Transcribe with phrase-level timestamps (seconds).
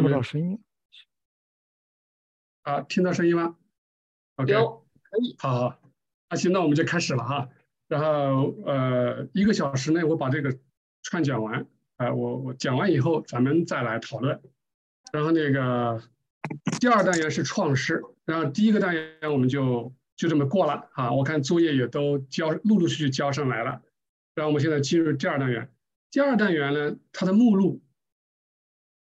[0.00, 0.58] 听不到声音。
[2.62, 3.54] 啊，听到声音吗
[4.36, 5.36] ？OK，可以。
[5.38, 5.80] 好好，
[6.30, 7.50] 那行，那我们就开始了哈。
[7.86, 10.58] 然后呃，一个小时内我把这个
[11.02, 11.66] 串讲完，
[11.96, 14.40] 啊，我我讲完以后咱们再来讨论。
[15.12, 16.02] 然后那个
[16.80, 21.12] 第二单元是创世，然后第一个单元我们就就这么过了啊。
[21.12, 23.82] 我看作业也都交，陆陆续续交上来了。
[24.34, 25.70] 然后我们现在进入第二单元。
[26.10, 27.82] 第二单元呢，它的目录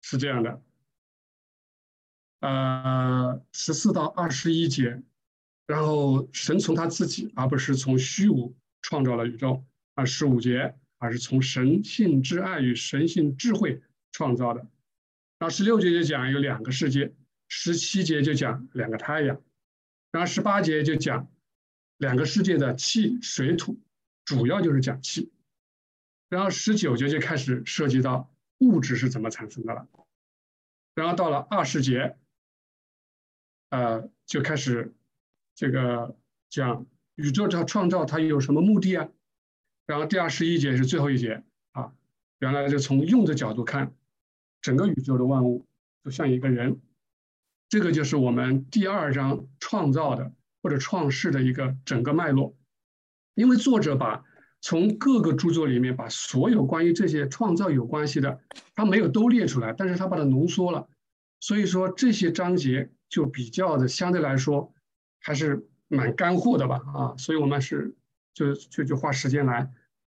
[0.03, 0.61] 是这样的。
[2.41, 5.03] 呃，十四到二十一节，
[5.67, 9.63] 然后神从他自己，而不是从虚无创造了宇宙
[9.95, 10.07] 啊。
[10.07, 14.61] 十五节，而是从神性之爱与神性智慧创造的。
[15.39, 17.13] 然后十六节就讲有两个世界，
[17.49, 19.39] 十七节就讲两个太阳，
[20.11, 21.31] 然后十八节就讲
[21.99, 23.79] 两个世界的气、水、土，
[24.25, 25.31] 主要就是讲气。
[26.31, 29.87] 然后十九节就开始涉及到物质是怎么产生的了。
[30.95, 32.17] 然后到了二十节。
[33.71, 34.93] 呃，就开始
[35.55, 36.17] 这个
[36.49, 39.09] 讲宇宙它创造它有什么目的啊？
[39.87, 41.93] 然后第二十一节是最后一节啊，
[42.41, 43.95] 原来就从用的角度看，
[44.61, 45.67] 整个宇宙的万物
[46.05, 46.81] 就像一个人，
[47.69, 52.57] 这个就是我们第二章创造的或者创世的一个整个脉络。
[53.35, 54.25] 因为作者把
[54.61, 58.41] 从各个著作里面把所有关于这些创造有关系的，
[58.75, 60.89] 他没有都列出来，但是他把它浓缩了，
[61.39, 62.91] 所以说这些章节。
[63.11, 64.73] 就比较的相对来说
[65.19, 67.95] 还是蛮干货的吧，啊，所以我们是
[68.33, 69.71] 就就就花时间来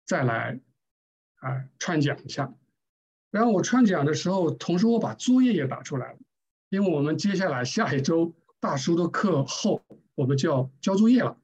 [0.05, 0.59] 再来
[1.35, 2.52] 啊串讲一下。
[3.29, 6.19] 然后我串讲的时候，同时我把作业也打出来了，
[6.69, 9.83] 因为我们接下来下一周大叔的课后，
[10.15, 11.37] 我们就要交作业了。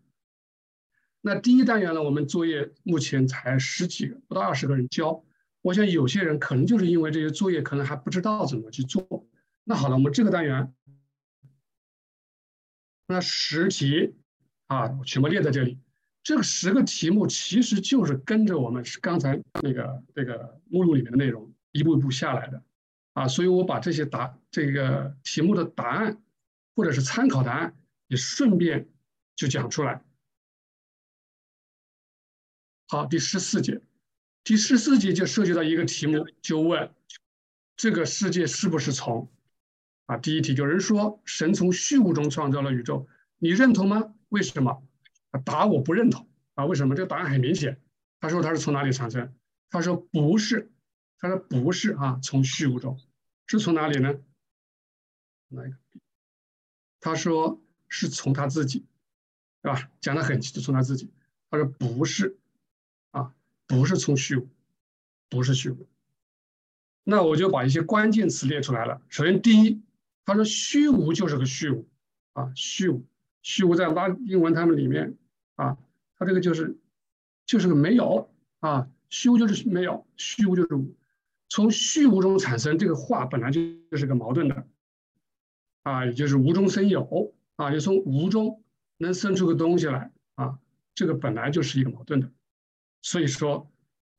[1.19, 5.21] 那第一单元呢，我们作业目前才十几个，不到二十个人交。
[5.61, 9.27] 我想有些人可能就是因为这些作业可能还不知道怎么去做。
[9.65, 10.73] 那好了，我们这个单元。
[13.11, 14.15] 那十题
[14.67, 15.77] 啊，全部列在这里。
[16.23, 22.63] 这个十个题目其实就是跟着我们刚才那个这个目录里面的内容一步一步下来的
[23.13, 26.21] 啊，所以我把这些答这个题目的答案
[26.75, 27.75] 或者是参考答案
[28.07, 28.87] 也顺便
[29.35, 30.01] 就讲出来。
[32.87, 33.81] 好，第十四节，
[34.43, 36.93] 第十四节就涉及到一个题目，就问
[37.75, 39.29] 这个世界是不是从。
[40.05, 43.07] 啊，第一题有人说神从虚无中创造了宇宙，
[43.37, 44.13] 你认同吗？
[44.29, 44.83] 为什么？
[45.45, 46.65] 答我不认同啊？
[46.65, 46.95] 为什么？
[46.95, 47.79] 这个答案很明显。
[48.19, 49.33] 他说他是从哪里产生？
[49.69, 50.69] 他说不是，
[51.17, 52.99] 他说不是啊，从虚无中，
[53.47, 54.19] 是从哪里呢？
[55.47, 55.77] 哪一个？
[56.99, 58.85] 他说是从他自己，
[59.61, 59.89] 对吧？
[60.01, 61.09] 讲的很清楚，从他自己。
[61.49, 62.37] 他说不是，
[63.11, 63.33] 啊，
[63.65, 64.49] 不是从虚无，
[65.29, 65.87] 不是虚无。
[67.03, 69.01] 那我就把一些关键词列出来了。
[69.07, 69.81] 首先，第一。
[70.23, 71.89] 他说：“虚无就是个虚无，
[72.33, 73.03] 啊，虚无，
[73.41, 75.17] 虚无在拉英文他们里面，
[75.55, 75.77] 啊，
[76.17, 76.77] 他这个就是
[77.45, 80.95] 就是个没有，啊，虚无就是没有，虚无就是无，
[81.49, 83.59] 从虚无中产生，这个话本来就
[83.89, 84.67] 就是个矛盾的，
[85.83, 88.63] 啊，也就是无中生有，啊，就从无中
[88.97, 90.59] 能生出个东西来，啊，
[90.93, 92.31] 这个本来就是一个矛盾的，
[93.01, 93.69] 所以说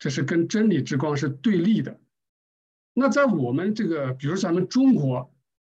[0.00, 1.98] 这是跟真理之光是对立的。
[2.92, 5.31] 那在我们这个，比如咱们中国。”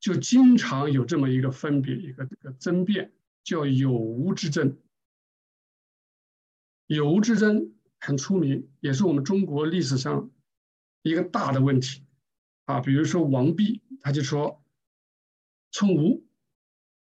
[0.05, 3.11] 就经常有这么一个分别，一个这个争辩，
[3.43, 4.77] 叫有无之争。
[6.87, 10.31] 有无之争很出名，也是我们中国历史上
[11.01, 12.05] 一个大的问题
[12.67, 12.81] 啊。
[12.81, 14.63] 比如说王弼，他就说
[15.73, 16.27] 从无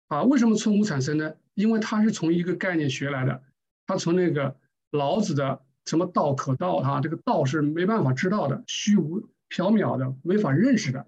[0.06, 1.34] 啊，为什么从无产生呢？
[1.56, 3.42] 因为他是从一个概念学来的，
[3.88, 4.56] 他从那个
[4.92, 11.08] 老子的什么道可道啊，这个道是没办法知道的，虚无缥缈的，没法认识的，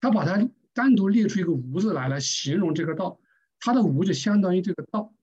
[0.00, 0.48] 他把它。
[0.74, 3.18] 单独列出一个“无”字来，来形容这个道，
[3.60, 5.14] 它的“无”就相当于这个道，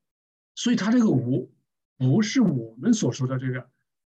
[0.55, 1.51] 所以它这个“无”
[1.99, 3.69] 不是我们所说的这个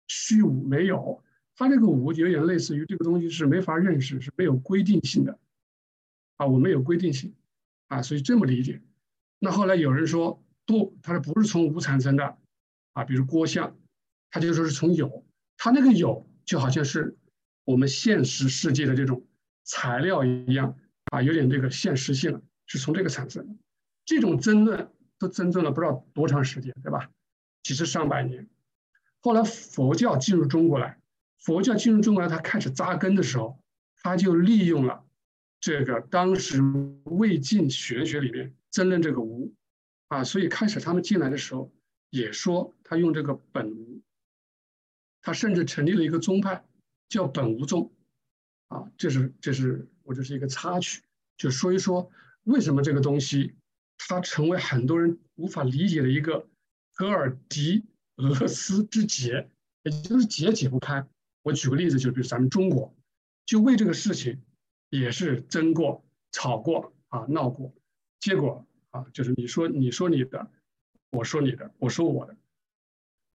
[0.06, 1.25] 虚无没有，
[1.56, 5.38] 它这个“无”有点类似于这个东西是没法认识，是没有规定性的。
[6.37, 7.35] 啊，我们有规定性。
[7.88, 8.81] 啊，所以这么理解。
[9.38, 12.38] 那后来有人说不，他说不是从无产生的。
[12.93, 13.76] 啊，比如郭象，
[14.31, 15.26] 他就说是从有，
[15.56, 17.17] 他那个有就好像是
[17.64, 19.26] 我们现实世界的这种
[19.64, 20.76] 材料一样。
[21.12, 23.55] 啊，有点这个现实性，是从这个产生的。
[24.06, 27.11] 这种争论都争论了不知道多长时间，对吧？
[27.62, 28.49] 几十上百年。
[29.20, 30.99] 后来佛教进入中国来，
[31.38, 33.62] 佛教进入中国来，它开始扎根的时候，
[34.03, 35.05] 他就利用了
[35.61, 36.62] 这个当时
[37.05, 39.53] 魏晋玄学里面争论这个无
[40.09, 41.70] 啊，所以开始他们进来的时候
[42.09, 44.00] 也说他用这个本无，
[45.20, 46.64] 他甚至成立了一个宗派
[47.11, 47.93] 叫本无宗
[48.69, 49.87] 啊，这是这是。
[50.04, 51.02] 我这是一个插曲
[51.37, 52.10] 就说一说
[52.44, 53.54] 为什么这个东西
[53.99, 56.49] 它成为很多人无法理解的一个
[56.94, 57.84] 戈尔迪
[58.16, 59.49] 俄斯之结，
[59.82, 61.06] 也就是结解不开。
[61.43, 62.94] 我举个例子，就比如咱们中国，
[63.46, 64.43] 就为这个事情
[64.90, 67.75] 也是争过、吵过啊、闹过，
[68.20, 70.50] 结果啊，就是你说你说你的，
[71.10, 72.37] 我说你的，我说我的，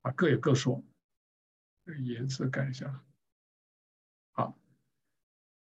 [0.02, 0.84] 啊，各有各说。
[1.86, 3.02] 这个颜色改一下，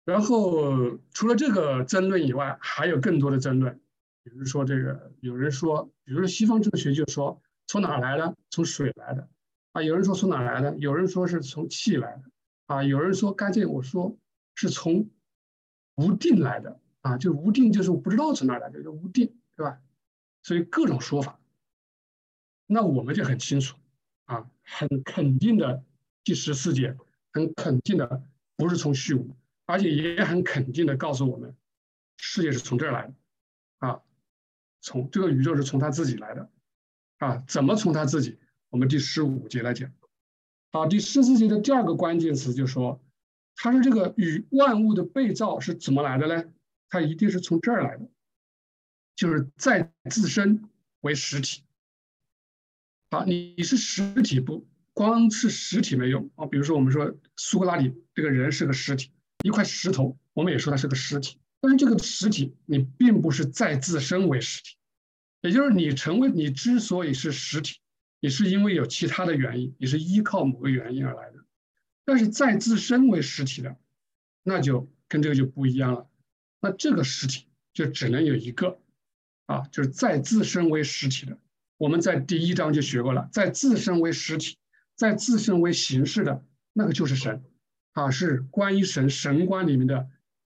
[0.05, 3.81] 然后除了这个争论以外，还有更多的争论，
[4.25, 8.37] 比如说这个有人说，比如说西方哲学就说从哪来的？
[8.51, 9.29] 从水来的
[9.73, 9.83] 啊。
[9.83, 10.77] 有人说从哪来的？
[10.79, 12.23] 有人说是从气来的
[12.67, 12.83] 啊。
[12.83, 14.17] 有人说干脆我说
[14.55, 15.09] 是从
[15.95, 19.79] 无定来的啊，就无定就是我不知道从哪来的，叫无定，对吧？
[20.43, 21.39] 所以各种说法。
[22.67, 23.77] 那我们就很清楚
[24.25, 25.85] 啊，很肯定的。
[26.25, 26.97] 第十四节
[27.33, 28.23] 很肯定的，
[28.57, 29.37] 不是从虚无，
[29.67, 31.57] 而且也很肯定的告诉我们，
[32.17, 33.15] 世界是从这儿来的，
[33.79, 34.03] 啊，
[34.81, 36.51] 从这个宇宙是从他自己来的，
[37.19, 38.39] 啊，怎么从他自己？
[38.71, 39.93] 我们第十五节来讲，
[40.73, 43.03] 好，第十四节的第二个关键词就说，
[43.55, 46.51] 它是这个与万物的被造是怎么来的呢？
[46.89, 48.09] 它一定是从这儿来的，
[49.15, 50.69] 就是在自身
[51.01, 51.63] 为实体，
[53.11, 54.67] 好，你是实体不？
[54.95, 59.11] 光是实体没用啊，比如说我们说苏格拉底这个人是个实体，
[59.43, 61.39] 一块石头，我们也说它是个实体。
[61.61, 64.77] 但是这个实体你并不是在自身为实体，
[65.43, 67.79] 也就是你成为你之所以是实体，
[68.21, 71.45] 你是因为有其他的原因，你是依靠某个原因而来的。
[72.05, 73.77] 但是在自身为实体的，
[74.43, 76.09] 那就跟这个就不一样了。
[76.61, 78.79] 那这个实体就只能有一个
[79.47, 81.39] 啊，就是在自身为实体的。
[81.79, 84.57] 我们在第一章就学过了，在自身为实体。
[84.95, 87.43] 在自身为形式的那个就是神，
[87.93, 90.11] 啊，是关于神神观里面的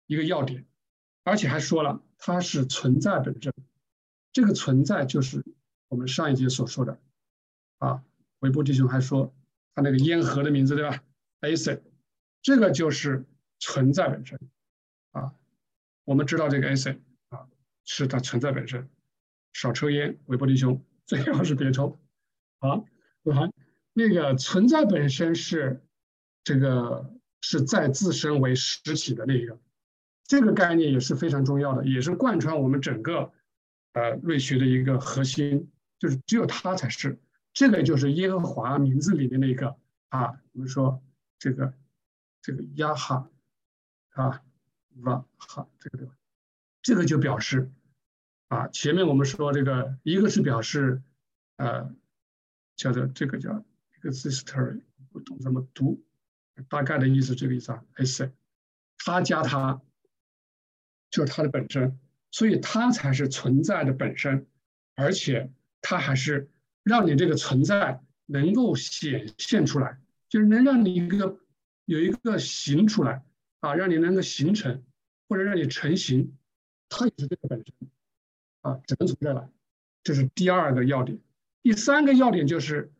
[0.07, 0.65] 一个要点，
[1.23, 3.53] 而且还说了它是存在本身，
[4.31, 5.43] 这个存在就是
[5.87, 6.99] 我们上一节所说的，
[7.77, 8.03] 啊，
[8.39, 9.33] 韦伯弟兄还说
[9.73, 11.03] 他那个烟盒的名字对吧
[11.41, 11.81] ？acid，
[12.41, 13.25] 这个就是
[13.59, 14.39] 存在本身，
[15.11, 15.33] 啊，
[16.03, 16.99] 我们知道这个 acid
[17.29, 17.47] 啊
[17.85, 18.89] 是它存在本身，
[19.53, 21.99] 少抽烟，韦伯弟兄最好是别抽，
[22.59, 22.85] 好，
[23.33, 23.49] 好。
[23.93, 25.83] 那个存在本身是
[26.43, 29.59] 这个是在自身为实体的那个，
[30.25, 33.31] 这个概念也是非常重要的，也是贯穿我们整个
[33.93, 37.19] 呃瑞学的一个核心，就是只有它才是
[37.53, 39.75] 这个就是耶和华名字里的那个
[40.09, 41.01] 啊，我们说
[41.37, 41.73] 这个
[42.41, 43.29] 这个亚哈
[44.11, 44.41] 啊
[45.01, 46.13] 瓦哈这个对吧？
[46.81, 47.71] 这个就表示
[48.47, 51.01] 啊，前面我们说这个一个是表示
[51.57, 51.93] 呃
[52.75, 53.63] 叫做这个叫。
[54.01, 54.79] exister
[55.11, 56.01] 不懂怎么读，
[56.67, 58.31] 大概的意思这个意思啊，s，
[58.97, 59.81] 它加它
[61.09, 61.99] 就是它的本身，
[62.31, 64.47] 所以它才是存在的本身，
[64.95, 65.51] 而且
[65.81, 66.49] 它还是
[66.83, 71.39] 让你这个存在能够显现出来，就是能让你一个
[71.85, 73.23] 有一个形出来
[73.59, 74.83] 啊，让你能够形成
[75.27, 76.35] 或者让你成型，
[76.89, 77.73] 它也是这个本身
[78.61, 79.49] 啊，只能从这来，
[80.03, 81.19] 这是第二个要点。
[81.61, 82.91] 第三个要点就是。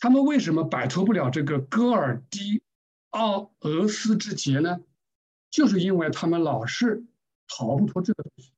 [0.00, 2.62] 他们为什么摆脱不了这个戈尔迪
[3.10, 4.80] 奥俄斯之劫呢？
[5.50, 7.04] 就是因为他们老是
[7.46, 8.52] 逃不脱这个东西，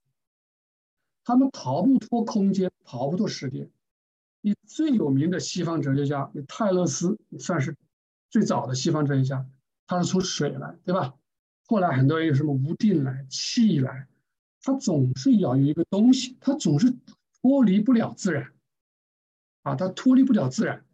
[1.25, 3.71] 他们逃不脱空间，逃不脱时间。
[4.41, 7.77] 你最有名的西方哲学家，你泰勒斯算是
[8.29, 9.47] 最早的西方哲学家，
[9.87, 11.15] 他是从水来，对吧？
[11.67, 14.09] 后来很多人有什么无定来、气来，
[14.63, 16.93] 他总是要有一个东西，他总是
[17.41, 18.53] 脱离不了自然，
[19.63, 20.85] 啊，他脱离不了自然。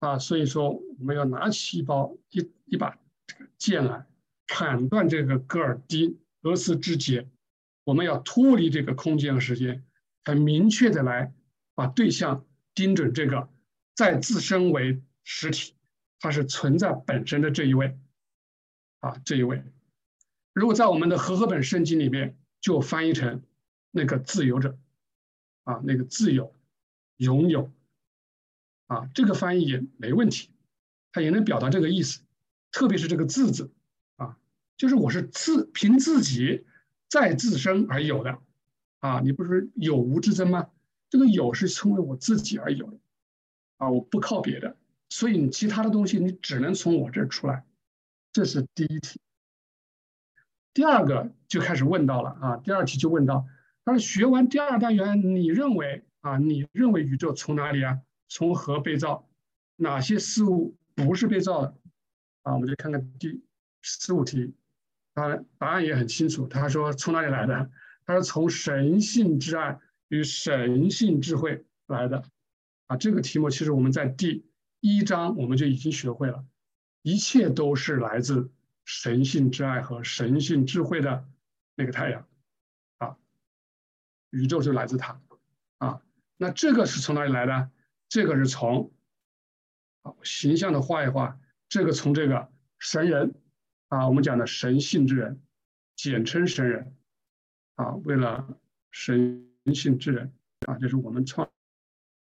[0.00, 4.06] 啊，所以说我们要拿起一包一一把这个剑来，
[4.46, 7.28] 砍断这个戈尔迪俄斯之结。
[7.84, 9.84] 我们要脱离这个空间和时间，
[10.24, 11.32] 很明确的来
[11.74, 13.48] 把对象盯准这个
[13.94, 15.74] 在自身为实体，
[16.18, 17.98] 它是存在本身的这一位。
[19.00, 19.62] 啊，这一位，
[20.52, 23.42] 如果在我们的和合本圣经里面就翻译成
[23.90, 24.78] 那个自由者，
[25.64, 26.54] 啊，那个自由，
[27.16, 27.72] 拥有。
[28.90, 30.50] 啊，这个翻译也没问题，
[31.12, 32.22] 它也能表达这个意思，
[32.72, 33.70] 特别是这个“自”字，
[34.16, 34.36] 啊，
[34.76, 36.66] 就是我是自凭自己
[37.08, 38.38] 在自身而有的，
[38.98, 40.70] 啊，你不是有无之争吗？
[41.08, 42.98] 这个有是成为我自己而有的，
[43.76, 44.76] 啊，我不靠别的，
[45.08, 47.64] 所以你其他的东西你只能从我这儿出来，
[48.32, 49.20] 这是第一题。
[50.74, 53.46] 第二个就开始问到了啊，第二题就问到，
[53.84, 58.00] 他说学完第二单元，你认为啊，你认为宇宙从哪里啊？
[58.30, 59.28] 从何被造？
[59.76, 61.76] 哪些事物不是被造的？
[62.42, 63.42] 啊，我们就看看第
[63.82, 64.54] 十五题。
[65.14, 67.70] 他答案也很清楚，他说从哪里来的？
[68.06, 72.22] 他说从神性之爱与神性智慧来的。
[72.86, 74.46] 啊，这个题目其实我们在第
[74.80, 76.44] 一章我们就已经学会了，
[77.02, 78.50] 一切都是来自
[78.84, 81.26] 神性之爱和神性智慧的
[81.74, 82.26] 那个太阳。
[82.98, 83.16] 啊，
[84.30, 85.20] 宇宙就来自他。
[85.78, 86.02] 啊，
[86.36, 87.70] 那这个是从哪里来的？
[88.10, 88.92] 这个是从，
[90.02, 91.40] 啊，形象的画一画，
[91.70, 93.34] 这个从这个神人。
[93.88, 95.40] 啊，我们讲的神性之人，
[95.96, 96.94] 简称神人，
[97.74, 98.56] 啊，为了
[98.92, 100.32] 神性之人，
[100.68, 101.50] 啊，就是我们创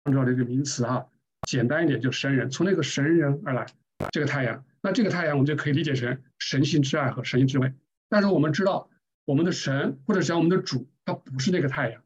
[0.05, 1.11] 创造的一个名词哈，
[1.49, 3.67] 简单一点就神人，从那个神人而来，
[4.13, 7.75] 这个太阳，那这个太阳我们就可以理解成神性之爱和神性之位。
[8.09, 8.89] 但是我们知道，
[9.25, 12.05] 我们的神或者讲我们的主，他不是那个太阳，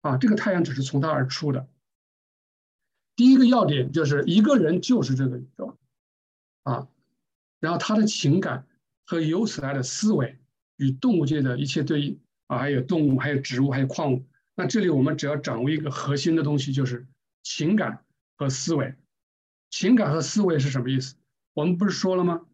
[0.00, 1.68] 啊，这个太阳只是从他而出的。
[3.16, 5.78] 第一个要点就是一个人就是这个宇宙，
[6.62, 6.88] 啊，
[7.60, 8.66] 然后他的情感。
[9.06, 10.38] 和由此来的思维
[10.76, 14.24] 与动物界的一切对应啊，还有动物，还有植物，还有矿物。
[14.54, 17.06] 那这里我们只要掌握一个核心的东西，就是
[17.42, 18.02] 情感
[18.34, 18.94] 和思维。
[19.68, 21.16] 情感和思维是什么意思？
[21.52, 22.46] 我们不是说了吗？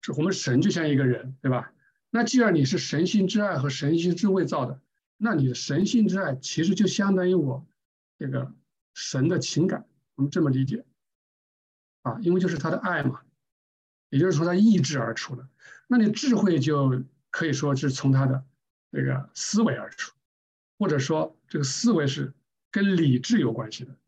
[0.00, 1.72] 这我们神就像一个人，对吧？
[2.10, 4.80] 那既然你是神性之爱和神性智慧造的，
[5.16, 7.66] 那你的神性之爱其实就相当于我
[8.20, 8.54] 这个
[8.96, 9.86] 神的情感。
[10.16, 10.84] 我们这么理解
[12.02, 13.22] 啊，因为就是他的爱嘛。
[14.08, 15.48] 也就是从他意志而出的，
[15.88, 18.46] 那你智慧就可以说是从他的
[18.92, 20.14] 这个思维而出，
[20.78, 22.32] 或者说这个思维是
[22.70, 23.98] 跟理智有关系的。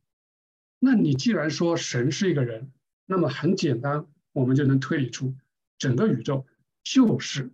[0.78, 2.70] 那你既然说神是一个人，
[3.06, 5.34] 那么很简单，我们就能推理出
[5.78, 6.46] 整个宇宙
[6.84, 7.50] 就是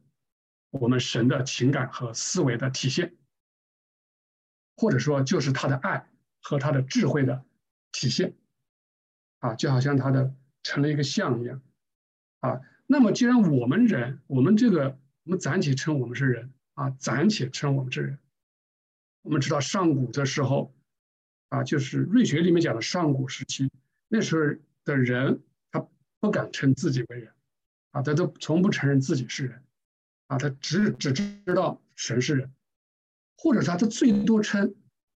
[0.69, 3.17] 我们神的情感和思维的体现，
[4.77, 6.07] 或者说就是他的爱
[6.45, 7.43] 和他的智慧的
[7.91, 8.35] 体现，
[9.39, 11.63] 啊，就好像他的成了一个像一样。
[12.41, 18.19] 啊，那么既然我们人，我们这个我们暂且称我们是人啊，暂且称我们是人。
[19.23, 20.75] 我们知道上古的时候，
[21.49, 23.71] 啊，就是瑞学里面讲的上古时期，
[24.09, 25.89] 那时候的人他
[26.21, 27.33] 不敢称自己为人，
[27.93, 29.63] 啊，他都从不承认自己是人，
[30.27, 32.53] 啊，他只只知道神是人，
[33.39, 34.75] 或者他他最多称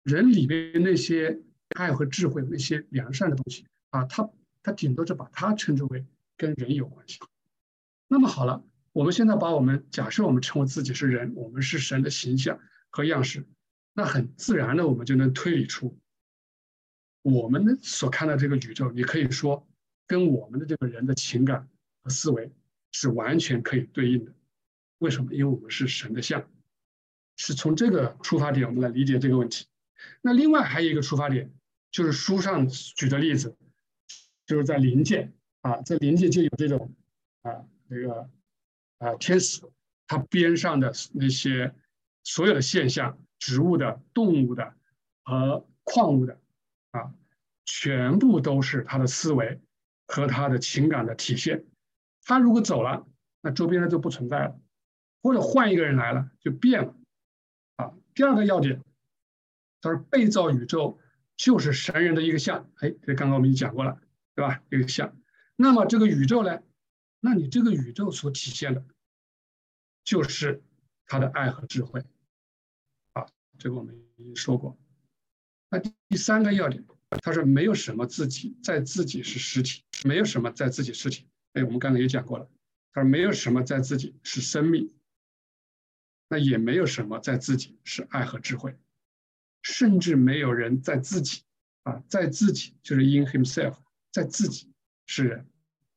[0.06, 1.38] 人里边那些
[1.76, 4.30] 爱和智慧那些良善的东西啊，他
[4.62, 6.06] 他顶多是把它称之为。
[6.38, 7.18] 跟人有关系。
[8.08, 12.60] 那么好了，我们现在把我们假设我们称为自己是人，我们是神的形象
[12.90, 13.46] 和样式，
[13.94, 15.98] 那很自然的我们就能推理出，
[17.22, 19.66] 我们所看到这个宇宙，你可以说
[20.06, 21.66] 跟我们的这个人的情感
[22.02, 22.52] 和思维
[22.92, 24.34] 是完全可以对应的。
[24.98, 25.32] 为什么？
[25.32, 26.46] 因为我们是神的像，
[27.38, 29.64] 是从这个出发点我们来理解这个问题。
[30.22, 31.52] 那另外还有一个出发点，
[31.90, 33.56] 就是书上举的例子，
[34.46, 35.32] 就是在灵界。
[35.62, 36.94] 啊，在灵界就有这种
[37.42, 38.30] 啊，那个
[38.98, 39.62] 啊，天使，
[40.06, 41.74] 它边上的那些
[42.22, 44.74] 所有的现象，植物的、动物的
[45.24, 46.38] 和矿物的
[46.92, 47.12] 啊，
[47.64, 49.60] 全部都是他的思维
[50.06, 51.64] 和他的情感的体现。
[52.22, 53.04] 他如果走了，
[53.40, 54.60] 那周边的就不存在了，
[55.20, 56.94] 或者换一个人来了就变了。
[57.74, 58.80] 啊，第二个要点，
[59.80, 60.98] 他说被造宇宙
[61.36, 62.70] 就是神人的一个像。
[62.76, 64.00] 哎，这刚刚我们已经讲过了，
[64.34, 64.62] 对吧？
[64.70, 65.16] 一个像。
[65.56, 66.60] 那么这个宇宙呢？
[67.20, 68.84] 那你这个宇宙所体现的，
[70.04, 70.62] 就是
[71.06, 72.04] 他的爱和智慧，
[73.12, 73.26] 啊，
[73.58, 74.78] 这个我们已经说过。
[75.70, 76.84] 那第三个要点，
[77.22, 81.26] 他说没有什么自己在自己是实体，没有什么在自己实体。
[81.54, 82.48] 哎，我们刚才也讲过了，
[82.92, 84.92] 他说没有什么在自己是生命，
[86.28, 88.76] 那也没有什么在自己是爱和智慧，
[89.68, 91.42] 甚至没有人在自己
[91.82, 93.76] 啊，在自己就是 in himself，
[94.12, 94.72] 在自己。
[95.08, 95.46] 是人，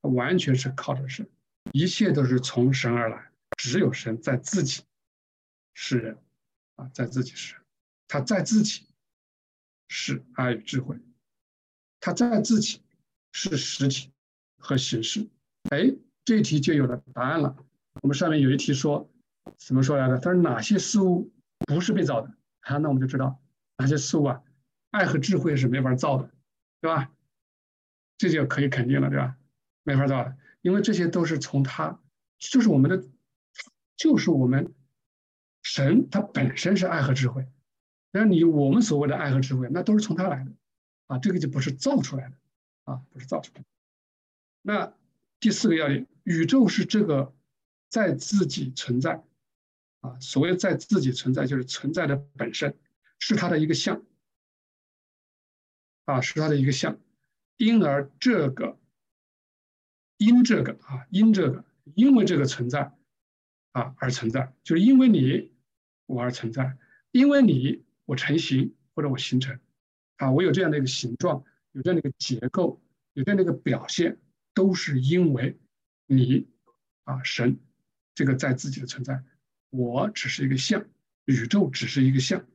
[0.02, 1.28] 完全是靠着神，
[1.72, 3.32] 一切都是从神而来。
[3.58, 4.84] 只有神在自己
[5.74, 6.18] 是人，
[6.76, 7.56] 啊，在自己是，
[8.08, 8.86] 他在自己
[9.88, 10.96] 是爱与智慧，
[12.00, 12.84] 他在自己
[13.32, 14.12] 是实体
[14.60, 15.28] 和形式。
[15.72, 15.92] 哎，
[16.24, 17.58] 这一题就有了答案了。
[18.04, 19.10] 我们上面有一题说，
[19.58, 20.20] 怎么说来的？
[20.20, 21.34] 他说哪些事物
[21.66, 22.32] 不是被造的？
[22.60, 23.42] 啊，那我们就知道
[23.80, 24.44] 哪些事物啊，
[24.92, 26.30] 爱和智慧是没法造的，
[26.82, 27.12] 对吧？
[28.18, 29.38] 这就可以肯定了，对吧？
[29.84, 32.00] 没法造的，因为这些都是从他，
[32.38, 33.08] 就是我们的，
[33.96, 34.74] 就是我们
[35.64, 37.48] 神，他本身是爱和智慧。
[38.12, 40.52] 那你我们所谓的爱和智慧，那都是从他来的，
[41.08, 42.36] 啊，这个就不是造出来的，
[42.84, 43.68] 啊，不是造出来的。
[44.62, 44.94] 那
[45.40, 47.34] 第四个要点，宇宙是这个
[47.88, 49.24] 在自己存在，
[50.02, 52.76] 啊，所谓在自己存在，就是存在的本身，
[53.20, 54.04] 是它的一个像，
[56.06, 57.00] 啊，是它的一个像。
[57.58, 58.80] 因而这个，
[60.16, 62.96] 因这个啊，因这个，因为这个存在，
[63.74, 65.52] 啊而存在，就是因为你
[66.06, 66.78] 我而存在，
[67.12, 69.60] 因为你我成型或者我形成，
[70.16, 74.18] 啊，我有这样的一个形状，有这样的一个结构，有这样的一个表现，
[74.54, 75.60] 都是因为
[76.06, 76.48] 你
[77.04, 77.60] 啊神
[78.16, 79.22] 这个在自己的存在，
[79.70, 80.86] 我只是一个像，
[81.26, 82.46] 宇宙只是一个像。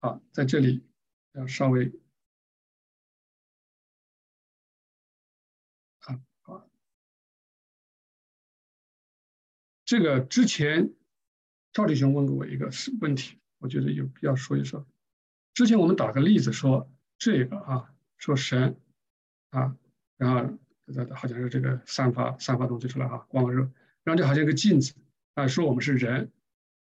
[0.00, 0.84] 啊，在这里
[1.32, 1.92] 要稍微。
[9.84, 10.92] 这个之前
[11.72, 12.68] 赵立雄问过我一个
[13.00, 14.84] 问题，我觉得有必要说一说。
[15.54, 18.80] 之前我们打个例子说这个啊，说神
[19.50, 19.76] 啊，
[20.16, 20.58] 然后
[21.14, 23.60] 好像是这个散发散发东西出来哈，光热，
[24.02, 24.92] 然后就好像一个镜子
[25.34, 26.32] 啊，说我们是人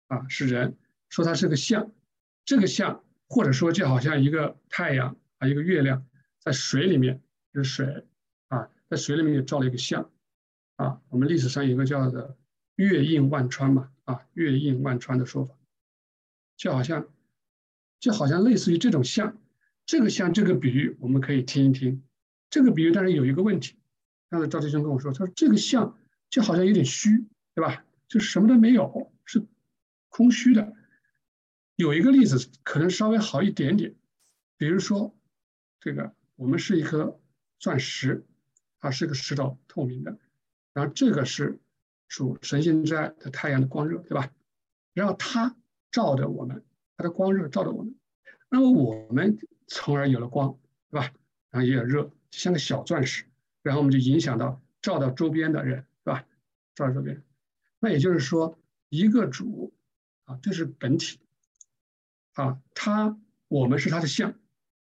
[0.05, 0.77] 啊，是人，
[1.09, 1.91] 说它是个像，
[2.45, 6.05] 这个像或者说就好像一个太阳啊，一个月亮
[6.39, 7.21] 在水里面，
[7.53, 8.05] 就是水
[8.47, 10.09] 啊，在水里面也照了一个像
[10.75, 12.37] 啊，我们历史上有个叫做。
[12.75, 15.53] 月映万川嘛，啊，月映万川的说法，
[16.57, 17.07] 就好像，
[17.99, 19.37] 就好像类似于这种像，
[19.85, 22.01] 这个像这个比喻，我们可以听一听。
[22.49, 23.75] 这个比喻，但是有一个问题，
[24.27, 25.99] 刚才赵弟兄跟我说，他说这个像
[26.31, 27.85] 就好像有点虚，对吧？
[28.07, 29.45] 就什么都没有，是
[30.09, 30.73] 空虚的。
[31.75, 33.95] 有一个例子可能稍微好一点点，
[34.57, 35.15] 比如说，
[35.79, 37.19] 这个我们是一颗
[37.59, 38.25] 钻石，
[38.79, 40.17] 它是个石头，透明的，
[40.73, 41.59] 然后这个是。
[42.09, 44.31] 属神性之爱的太阳的光热，对吧？
[44.93, 45.55] 然后它
[45.89, 46.63] 照着我们，
[46.95, 47.95] 它的光热照着我们，
[48.49, 50.59] 那么我们从而有了光，
[50.91, 51.11] 对吧？
[51.49, 53.25] 然后也有热，像个小钻石，
[53.63, 56.27] 然后我们就影响到照到周边的人，对吧？
[56.75, 57.23] 照到周边，
[57.79, 59.73] 那也就是说，一个主
[60.25, 61.19] 啊，这是本体
[62.33, 64.39] 啊，他我们是他的像，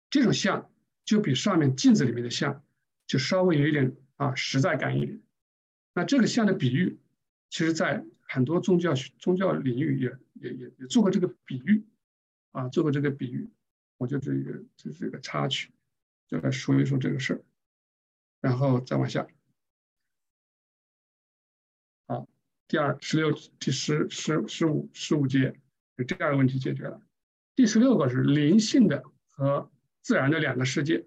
[0.10, 0.72] 这种像
[1.04, 2.64] 就比上面镜子里面的像
[3.08, 5.22] 就稍微有一点啊实在感一点。
[5.94, 6.98] 那这个像的比喻。
[7.52, 11.84] 其实，在很多宗教宗教领域也也也也做过这个比喻，
[12.52, 13.50] 啊，做过这个比喻，
[13.98, 15.72] 我就这个就是一个插曲，
[16.28, 17.42] 就来说一说这个事儿，
[18.40, 19.28] 然后再往下。
[22.06, 22.28] 好，
[22.68, 25.60] 第二十六、第十、十、十五、十五节，
[26.08, 27.02] 第二个问题解决了。
[27.60, 29.70] 第十六个是灵性的和
[30.02, 31.06] 自然的两个世界，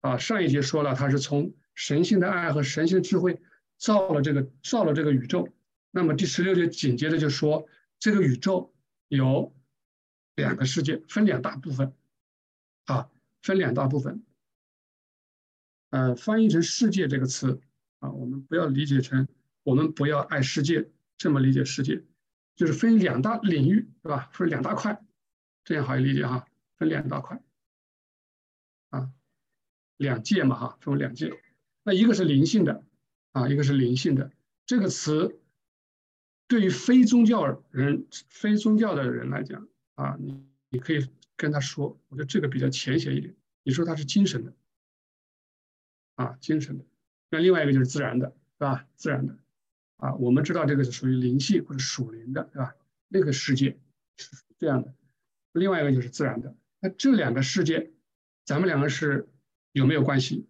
[0.00, 3.40] 啊，上一节说了，它是从神性的爱和神性智慧
[3.78, 5.48] 造了这个造了这个宇宙。
[5.92, 7.68] 那么第十六节紧接着就说，
[8.00, 8.74] 这个宇宙
[9.06, 9.54] 有
[10.34, 11.92] 两个世界，分两大部分，
[12.86, 13.08] 啊，
[13.40, 14.24] 分两大部分。
[15.90, 17.60] 呃，翻译成“世界”这个词，
[18.00, 19.28] 啊，我们不要理解成
[19.62, 22.02] “我们不要爱世界”这么理解世界，
[22.56, 24.28] 就是分两大领域，对吧？
[24.32, 25.00] 分两大块，
[25.64, 26.46] 这样好理解哈，
[26.76, 27.40] 分两大块，
[28.90, 29.10] 啊，
[29.96, 31.32] 两界嘛哈，分为两界。
[31.82, 32.84] 那一个是灵性的，
[33.32, 34.30] 啊，一个是灵性的，
[34.66, 35.40] 这个词。
[36.46, 43.34] 对于非宗教人、非宗教的人来讲，啊，你你可以跟他说，我觉得这个比较浅显一点。
[43.62, 44.52] 你说他是精神的，
[46.16, 46.84] 啊，精神的。
[47.30, 48.86] 那另外一个就是自然的，是吧？
[48.94, 49.38] 自然的，
[49.96, 52.76] 啊，我们知道这个是属于灵性或者属灵的，对吧？
[53.08, 53.78] 那个世界
[54.18, 54.94] 是这样的。
[55.54, 56.56] 另外一个就是自然的。
[56.80, 57.92] 那这两个世界，
[58.44, 59.28] 咱们两个是
[59.72, 60.46] 有没有关系？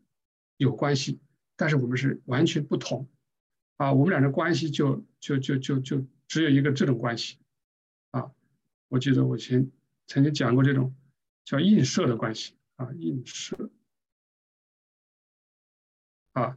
[0.56, 1.20] 有关系，
[1.56, 3.08] 但是我们是完全不同。
[3.76, 7.38] 啊，我们俩的关系就就就就就只有一个这种关系，
[8.12, 8.30] 啊，
[8.86, 9.68] 我记得我前
[10.06, 10.94] 曾经讲过这种
[11.44, 13.68] 叫映射的关系啊，映射，
[16.34, 16.56] 啊，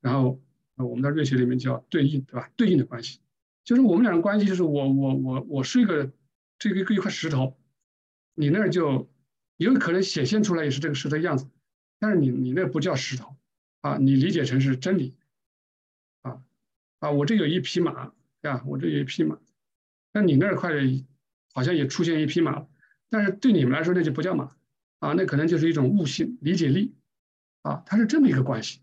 [0.00, 0.42] 然后
[0.76, 2.50] 我们在瑞学里面叫对应，对吧？
[2.54, 3.20] 对应的关系，
[3.64, 6.12] 就是我们俩的关系就是我我我我是一个
[6.58, 7.58] 这个一块石头，
[8.38, 9.10] 你那就
[9.56, 11.48] 有可能显现出来也是这个石头样子，
[11.98, 13.36] 但是你你那不叫石头，
[13.80, 15.16] 啊，你理解成是真理。
[16.22, 16.40] 啊
[17.00, 18.62] 啊，我这有一匹马，对吧？
[18.64, 19.38] 我这有一匹马，
[20.12, 20.70] 那你那块
[21.52, 22.66] 好像也出现一匹马，
[23.10, 24.56] 但是对你们来说那就不叫马，
[25.00, 26.94] 啊，那可能就是一种悟性、理解力，
[27.62, 28.82] 啊，它是这么一个关系。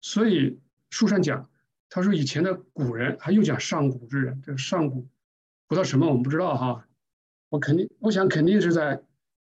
[0.00, 1.50] 所以书上讲，
[1.90, 5.06] 他说以前的古人，他又讲上古之人，这个上古，
[5.66, 6.88] 古到什么我们不知道哈，
[7.50, 9.02] 我肯定，我想肯定是在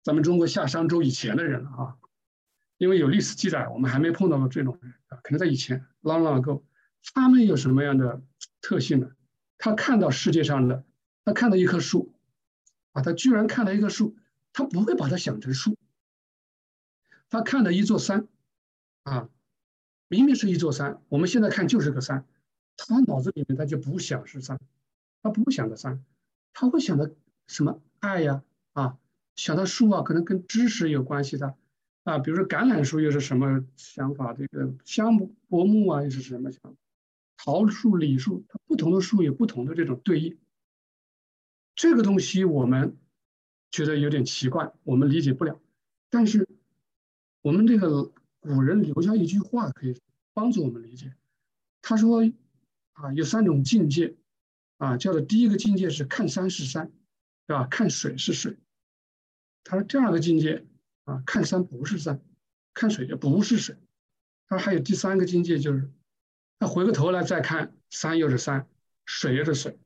[0.02, 1.98] 咱们中国夏商周以前的人了啊，
[2.78, 6.64] 因为有历史记载，我们还没碰到过这种人啊，可能在以前 long long ago。
[7.14, 8.22] 他们有什么样的
[8.62, 9.12] 特性呢？
[9.58, 10.84] 他看到世界上的，
[11.24, 12.14] 他看到一棵树，
[12.94, 14.18] 啊，他居然看到一棵树，
[14.52, 15.78] 他不会把它想成树。
[17.30, 18.28] 他看到一座山，
[19.04, 19.30] 啊，
[20.08, 22.26] 明明是一座山，我们现在看就是个山，
[22.76, 24.60] 他脑子里面他就不想是山，
[25.22, 26.04] 他不想到山，
[26.54, 27.08] 他会想到
[27.48, 28.98] 什么爱呀，啊，
[29.36, 31.56] 想到树啊，可能跟知识有关系的。
[32.04, 34.34] 啊，比如说橄榄树又是什么想法？
[34.34, 36.76] 这个香柏木啊又是什么想？
[37.38, 40.38] 桃树、李树，它不同的树有不同的这种对应。
[41.76, 42.98] 这个东西我们
[43.72, 45.60] 觉得有点奇怪，我们理解不了。
[46.10, 46.48] 但是
[47.42, 50.00] 我们这个古人留下一句话，可以
[50.34, 51.14] 帮助我们理解。
[51.82, 52.22] 他说
[52.94, 54.16] ：“啊，有三种境界，
[54.78, 56.92] 啊，叫做第一个境界是看山是山，
[57.48, 57.68] 对吧？
[57.70, 58.58] 看水是水。
[59.64, 60.66] 他说第二个境界
[61.06, 62.22] 啊，看山不是山，
[62.74, 63.76] 看水也不是水。
[64.48, 65.90] 他说还有第三个境界就是，
[66.60, 68.68] 那回过头来再看山又是山，
[69.06, 69.80] 水又是水。”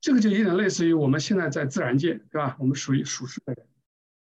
[0.00, 2.56] 这个就有点类似于我们现在在自然界，对吧？
[2.60, 3.66] 我们属于属世的人，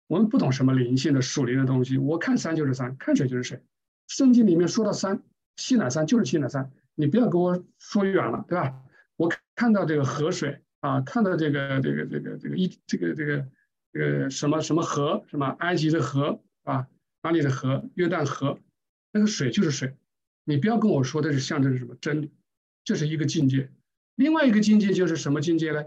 [0.07, 1.97] 我们不懂什么灵性的属灵的东西。
[1.97, 3.63] 我看山就是山，看水就是水。
[4.07, 5.21] 圣经里面说到山，
[5.57, 8.81] 西南山就是西南山，你不要给我说远了，对吧？
[9.17, 13.47] 我看到这个河水啊，看到这个这个这个这个一这个这个
[13.91, 16.87] 这个什么什么河，什么埃及的河啊，
[17.23, 18.59] 哪里的河，约旦河，
[19.11, 19.95] 那个水就是水，
[20.43, 22.31] 你不要跟我说的是象征什么真理，
[22.83, 23.71] 这是一个境界。
[24.15, 25.85] 另外一个境界就是什么境界呢？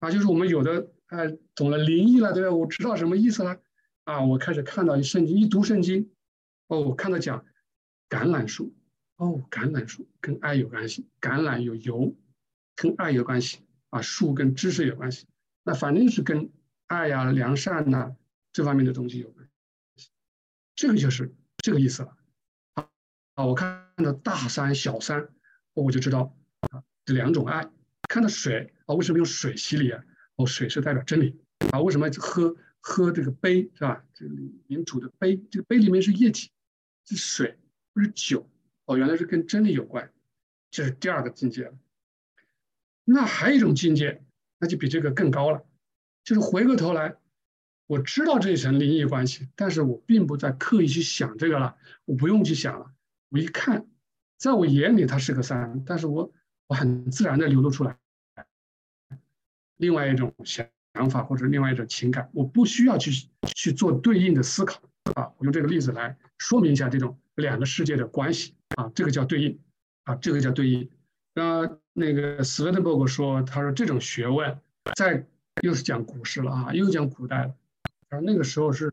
[0.00, 2.50] 啊，就是我们有的哎懂了灵异了，对吧？
[2.50, 3.60] 我知道什么意思了
[4.04, 4.24] 啊！
[4.24, 6.10] 我开始看到圣经，一读圣经，
[6.68, 7.44] 哦，我看到讲
[8.08, 8.74] 橄榄树，
[9.16, 12.14] 哦，橄榄树跟爱有关系，橄榄有油，
[12.76, 13.58] 跟爱有关系
[13.96, 15.26] 啊，树跟知识有关系，
[15.64, 16.50] 那反正是跟
[16.86, 18.14] 爱呀、良善呐
[18.52, 19.48] 这方面的东西有关
[19.96, 20.10] 系，
[20.74, 22.16] 这个就是这个意思了
[22.74, 23.44] 啊！
[23.46, 25.28] 我看到大山、小山，
[25.72, 26.36] 我就知道。
[27.04, 27.70] 这两种爱，
[28.08, 30.02] 看到水啊，为什么用水洗礼啊？
[30.34, 31.80] 哦，水是代表真理啊。
[31.80, 34.04] 为什么喝喝这个杯是吧？
[34.12, 36.50] 这里面煮的杯，这个杯里面是液体，
[37.04, 37.58] 是水
[37.94, 38.50] 不是酒
[38.86, 40.12] 哦，原来是跟真理有关。
[40.70, 41.78] 这是第二个境界了。
[43.06, 44.22] 那还有一种境界，
[44.58, 45.64] 那就比这个更高了，
[46.22, 47.16] 就是回过头来，
[47.86, 52.92] 我知道这一层灵异关系，但是我并不再刻意去想这个了，我不用去想了。
[53.30, 53.86] 我一看，
[54.36, 56.30] 在我眼里它是个三，但是我。
[56.68, 57.96] 我很自然的流露出来，
[59.76, 60.68] 另外一种想
[61.08, 63.12] 法或者另外一种情感，我不需要去
[63.54, 64.82] 去做对应的思考
[65.14, 65.30] 啊。
[65.38, 69.60] 我用这个例子来说明一下这种两个世界的关系啊，这个叫对应
[70.02, 70.90] 啊，这个叫对应。
[71.36, 74.58] 那那个斯文登伯格说，他说这种学问
[74.94, 75.26] 在
[75.60, 77.54] 又是讲古诗了啊，又讲古代了。
[78.08, 78.90] 他说那个时候是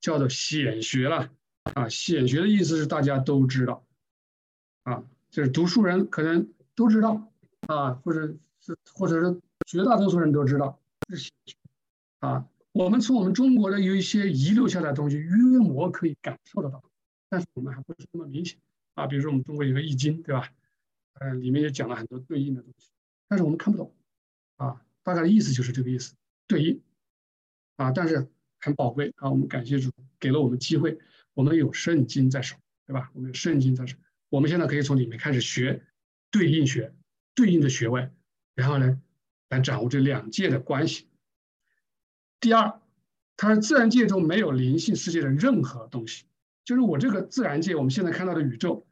[0.00, 1.30] 叫做显学了
[1.72, 3.84] 啊，显学的意思是大家都知道
[4.84, 6.46] 啊，就是读书人可能。
[6.76, 7.32] 都知道
[7.68, 10.78] 啊，或者是或者是绝大多数人都知道
[11.08, 11.56] 是显学
[12.18, 12.46] 啊。
[12.72, 16.84] 我们从我们中国的有一些遗留下来的东西，约莫可以感受得到，
[17.30, 18.58] 但是我们还不是那么明显
[18.92, 19.06] 啊。
[19.06, 20.52] 比如说我们中国有个易经，对吧？
[21.20, 22.90] 嗯，里面也讲了很多对应的东西，
[23.28, 23.94] 但是我们看不懂
[24.56, 24.80] 啊。
[25.02, 26.14] 大概的意思就是这个意思，
[26.46, 26.82] 对应
[27.76, 27.90] 啊。
[27.92, 28.28] 但是
[28.60, 30.98] 很宝贵啊，我们感谢主给了我们机会，
[31.34, 33.10] 我们有圣经在手，对吧？
[33.14, 33.96] 我们有圣经在手，
[34.28, 35.82] 我们现在可以从里面开始学。
[36.28, 36.92] 对应学，
[37.34, 38.12] 对应的学问，
[38.54, 39.00] 然后呢，
[39.48, 41.06] 来掌握这两界的关系。
[42.40, 42.80] 第二，
[43.36, 46.24] 它是自然界中没有灵性世界的任何东西，
[46.64, 48.86] 就是我这个自然界，我们现在看到的宇宙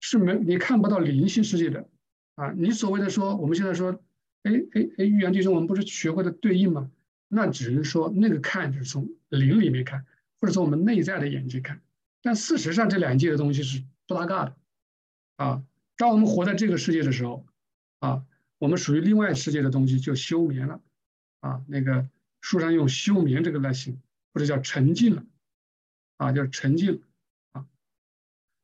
[0.00, 1.88] 是没你看不到灵性世界的
[2.34, 2.52] 啊。
[2.52, 4.00] 你所谓的说，我们现在说，
[4.42, 6.90] 哎哎哎，预言弟兄，我们不是学会了对应吗？
[7.28, 10.06] 那只是说那个看就是从灵里面看，
[10.40, 11.80] 或者从我们内在的眼睛看，
[12.22, 14.56] 但事实上这两界的东西是不搭嘎的
[15.36, 15.64] 啊。
[15.96, 17.44] 当我们活在这个世界的时候，
[17.98, 18.24] 啊，
[18.58, 20.80] 我们属于另外世界的东西就休眠了，
[21.40, 22.08] 啊，那个
[22.40, 24.00] 书上用休眠这个来形，
[24.32, 25.24] 或者叫沉浸了，
[26.18, 27.02] 啊，叫沉浸，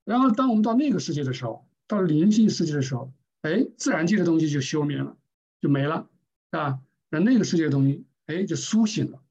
[0.05, 3.13] 然后当我们到那个世界的时候，到了灵性世界的时候，
[3.43, 5.17] 哎，自然界的东西就休眠了，
[5.61, 6.09] 就没了，
[6.51, 9.23] 啊，那那个世界的东西，哎，就苏醒了。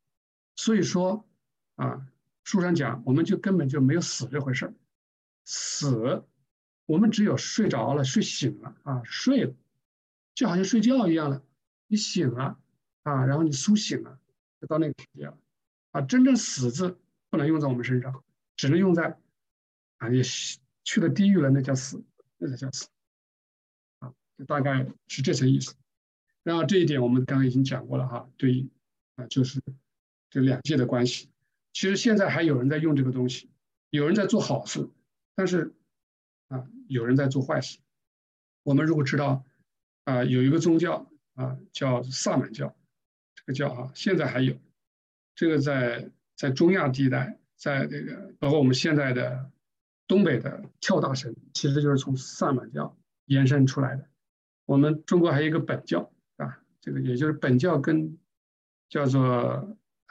[0.55, 1.25] 所以说，
[1.75, 2.05] 啊，
[2.43, 4.73] 书上讲，我们就根本就没有死这回事儿，
[5.45, 6.23] 死。
[6.87, 9.53] 我们只有睡着了、睡醒了啊，睡了，
[10.35, 11.41] 就好像睡觉一样的，
[11.87, 12.59] 你醒了
[13.03, 14.19] 啊，然后你苏醒了，
[14.59, 15.37] 就到那个世界了
[15.91, 16.01] 啊。
[16.01, 16.97] 真正死字
[17.29, 18.23] 不能用在我们身上，
[18.57, 19.17] 只能用在
[20.01, 20.21] 啊，你
[20.83, 22.03] 去了地狱了，那叫死，
[22.37, 22.89] 那才叫死
[23.99, 24.11] 啊。
[24.47, 25.75] 大概是这层意思。
[26.43, 28.69] 然后这一点我们刚刚已经讲过了哈，对应
[29.15, 29.61] 啊，就是
[30.29, 31.29] 这两界的关系。
[31.71, 33.49] 其实现在还有人在用这个东西，
[33.91, 34.89] 有人在做好事，
[35.35, 35.73] 但是。
[36.51, 37.79] 啊，有人在做坏事。
[38.63, 39.45] 我们如果知道，
[40.03, 42.75] 啊，有一个宗教啊，叫萨满教，
[43.33, 44.59] 这个教啊，现在还有，
[45.33, 49.49] 这个在在中亚地带，在这个包括我们现在的
[50.11, 52.97] 东北的跳大神，其实就是从萨满教
[53.27, 54.09] 延伸出来的。
[54.65, 58.17] 我们中国还有一个本教啊，这个也就是本教跟
[58.89, 59.23] 叫做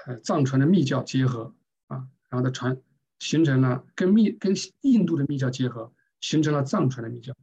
[0.07, 1.55] 呃藏传的密教结合
[1.89, 2.81] 啊，然后它传
[3.19, 5.93] 形成了跟密跟印度的密教结合。
[6.23, 7.35] 形成了藏传的密教，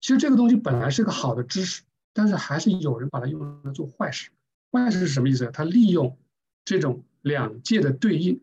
[0.00, 1.82] 其实这个东西本来是个好的知识，
[2.14, 4.30] 但是还是有人把它用来做坏事。
[4.72, 5.50] 坏事是什么意思？
[5.50, 6.18] 他利用
[6.64, 8.40] 这种两界的对应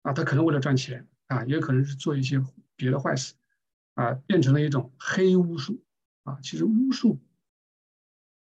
[0.00, 2.42] 啊，他可能为了赚钱啊，也可能是做一些
[2.80, 3.34] 别的坏事
[3.94, 5.82] 啊，变成了一种黑巫术
[6.24, 6.38] 啊。
[6.42, 7.18] 其实巫术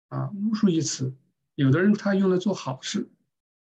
[0.09, 1.15] 啊，巫术一词，
[1.55, 3.09] 有的人他用来做好事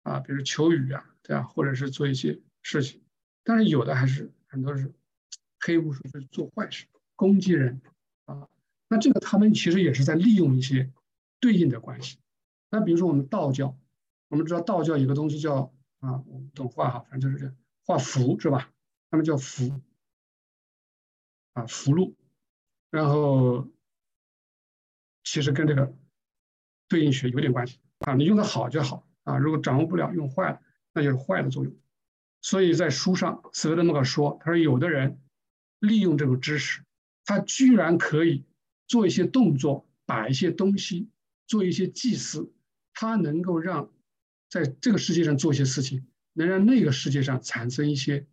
[0.03, 1.43] 啊，比如求雨啊，对吧？
[1.43, 3.01] 或者是做一些事情，
[3.45, 4.93] 但是有的还是很多是
[5.61, 7.81] 黑巫术，就是做坏事，攻击人
[8.25, 8.49] 啊。
[8.89, 10.93] 那这个他们其实也是在利用一些
[11.41, 12.19] 对应的关系。
[12.71, 13.77] 那比如说我们道教，
[14.29, 17.55] 我们知道道教有个东西叫啊，我们懂画哈，反正就是这
[17.85, 18.71] 画符是吧？
[19.11, 19.81] 他们叫符
[21.53, 22.15] 啊，福禄，
[22.91, 23.69] 然后
[25.25, 25.95] 其实跟这个
[26.89, 28.15] 对应学有点关系啊。
[28.15, 30.61] 你用的好就好啊，如果掌握不了，用坏了，
[30.93, 31.75] 那就是坏的作用。
[32.41, 35.21] 所以在书上，斯威德莫克说，他说有的人
[35.79, 36.83] 利用这种知识，
[37.25, 38.45] 他居然可以。
[38.89, 41.09] 做一些动作，把一些东西，
[41.47, 42.53] 做一些祭祀，
[42.93, 43.91] 他能够让
[44.51, 48.27] 在这个世界上做一些事情，能让那个世界上产生一些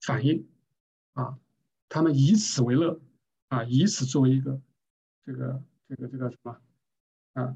[0.00, 0.46] 反应，
[1.14, 1.36] 啊，
[1.94, 3.00] 他们以此为乐，
[3.46, 4.60] 啊，以此作为一个
[5.24, 6.60] 这个这个这个什么，
[7.34, 7.54] 啊，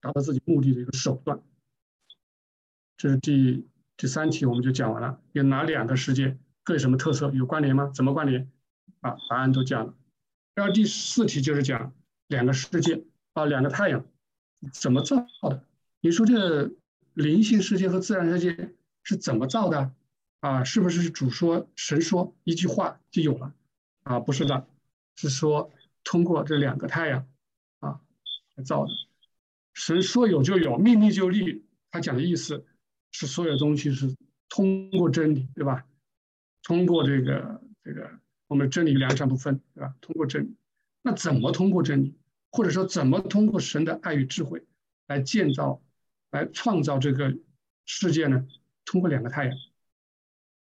[0.00, 1.42] 达到自己目的的一个手段。
[2.96, 5.20] 这是第第三题，我们就讲完了。
[5.32, 7.32] 有哪两个世界各有什么特色？
[7.32, 7.90] 有关联吗？
[7.92, 8.48] 怎么关联？
[9.00, 9.92] 啊，答案都讲了。
[10.54, 11.92] 然后第四题就是讲
[12.28, 13.02] 两个世界
[13.32, 14.06] 啊，两个太阳
[14.72, 15.64] 怎么造的？
[16.02, 16.70] 你说这
[17.14, 19.92] 灵性世界和自然世界是怎么造的？
[20.38, 23.52] 啊，是不是主说神说一句话就有了？
[24.06, 24.68] 啊，不是的，
[25.16, 25.72] 是说
[26.04, 27.28] 通过这两个太阳
[27.80, 28.00] 啊
[28.54, 28.92] 来造的。
[29.74, 31.66] 神说有就有，命立就立。
[31.90, 32.64] 他讲的意思
[33.10, 34.16] 是所有东西是
[34.48, 35.84] 通过真理，对吧？
[36.62, 38.08] 通过这个这个。
[38.48, 39.96] 我们真理两善不分，对吧？
[40.00, 40.56] 通过真理，
[41.02, 42.16] 那怎么通过真理，
[42.52, 44.64] 或者说怎么通过神的爱与智慧
[45.08, 45.82] 来建造、
[46.30, 47.36] 来创造这个
[47.86, 48.46] 世界呢？
[48.84, 49.58] 通过两个太阳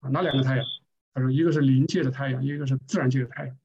[0.01, 0.65] 啊，哪两个太阳？
[1.15, 3.57] 他说，一个是灵界的太阳，一个是自然界的太阳。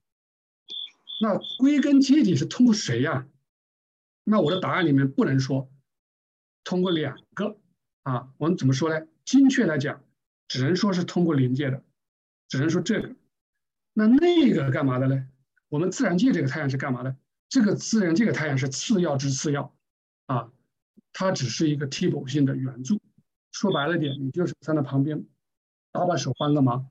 [1.22, 3.28] 那归根结底是通过谁呀？
[4.24, 5.70] 那我的答案里面不能说
[6.64, 7.58] 通过两个
[8.04, 9.08] 啊，我们怎么说呢？
[9.26, 10.04] 精确来讲，
[10.48, 11.84] 只能说是通过灵界的，
[12.48, 13.16] 只能说这个。
[13.94, 15.28] 那那个干嘛的呢？
[15.68, 17.16] 我们自然界这个太阳是干嘛的？
[17.50, 19.76] 这个自然界的太阳是次要之次要，
[20.28, 20.52] 啊，
[21.12, 23.02] 它只是一个替补性的援助。
[23.52, 25.26] 说白了点，你就是站在旁边
[25.92, 26.88] 搭把手帮个忙，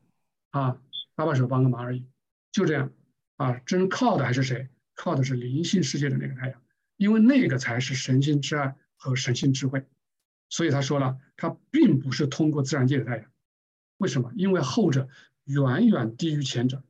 [0.51, 0.81] 啊，
[1.15, 2.07] 搭把手帮个忙而已，
[2.53, 2.93] 就这样。
[3.37, 4.69] 啊，真靠的还是谁？
[4.95, 6.63] 靠的是灵性世界的那个太阳，
[6.97, 9.87] 因为那个才是神性之爱和神性智慧。
[10.49, 13.31] 所以他说了，他并不是通过自然界的太阳。
[13.99, 14.33] 为什么？
[14.35, 15.09] 因为后者
[15.45, 16.83] 远远低于前者。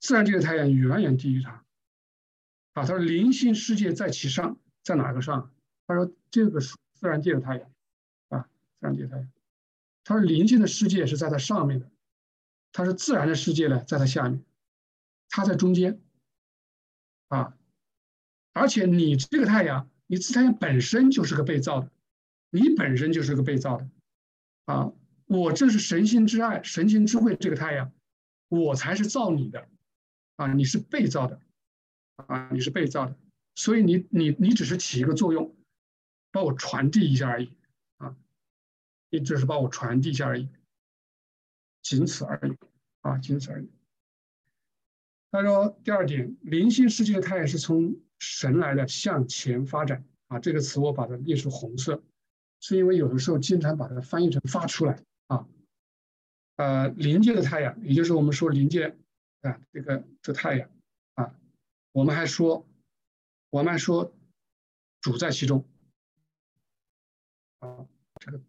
[0.00, 5.50] 自然界的太阳远远低于它，啊，他说灵性世界在其上，在哪个上？
[5.86, 7.70] 他说这个是自然界的太阳，
[8.28, 8.48] 啊，
[8.80, 9.32] 自然界的太阳。
[10.02, 11.90] 他说灵性的世界是在它上面的，
[12.74, 14.44] 它是自然的世界呢在它下面，
[15.30, 15.98] 它在中间，
[17.28, 17.56] 啊，
[18.52, 21.90] 而且你这个太阳，你自太阳本身就是个被造的，
[22.50, 23.88] 你本身就是个被造的，
[24.66, 24.92] 啊，
[25.26, 27.90] 我这是神性之爱、神性智慧这个太阳，
[28.48, 29.66] 我才是造你的。
[30.36, 31.40] 啊，你是被造的，
[32.16, 33.16] 啊，你是被造的，
[33.54, 35.54] 所以你你你只是起一个作用，
[36.32, 37.52] 帮我传递一下而已，
[37.98, 38.16] 啊，
[39.10, 40.48] 你只是帮我传递一下而已，
[41.84, 42.56] 仅此而已，
[43.02, 43.70] 啊，仅此而已。
[45.30, 52.02] 他说第二点，灵性世界的太阳是从神来的，向前发展，啊，这个词我把它列出红色，
[52.58, 55.46] 是因为有的时候经常把它翻译成发出来，啊，
[56.56, 58.98] 呃，灵界的太阳，也就是我们说灵界。
[59.44, 60.70] 啊，这个这太阳
[61.16, 61.38] 啊，
[61.92, 62.66] 我们还说，
[63.50, 64.10] 我们还说
[65.02, 65.62] 主在其中
[67.58, 67.86] 啊，
[68.20, 68.40] 这个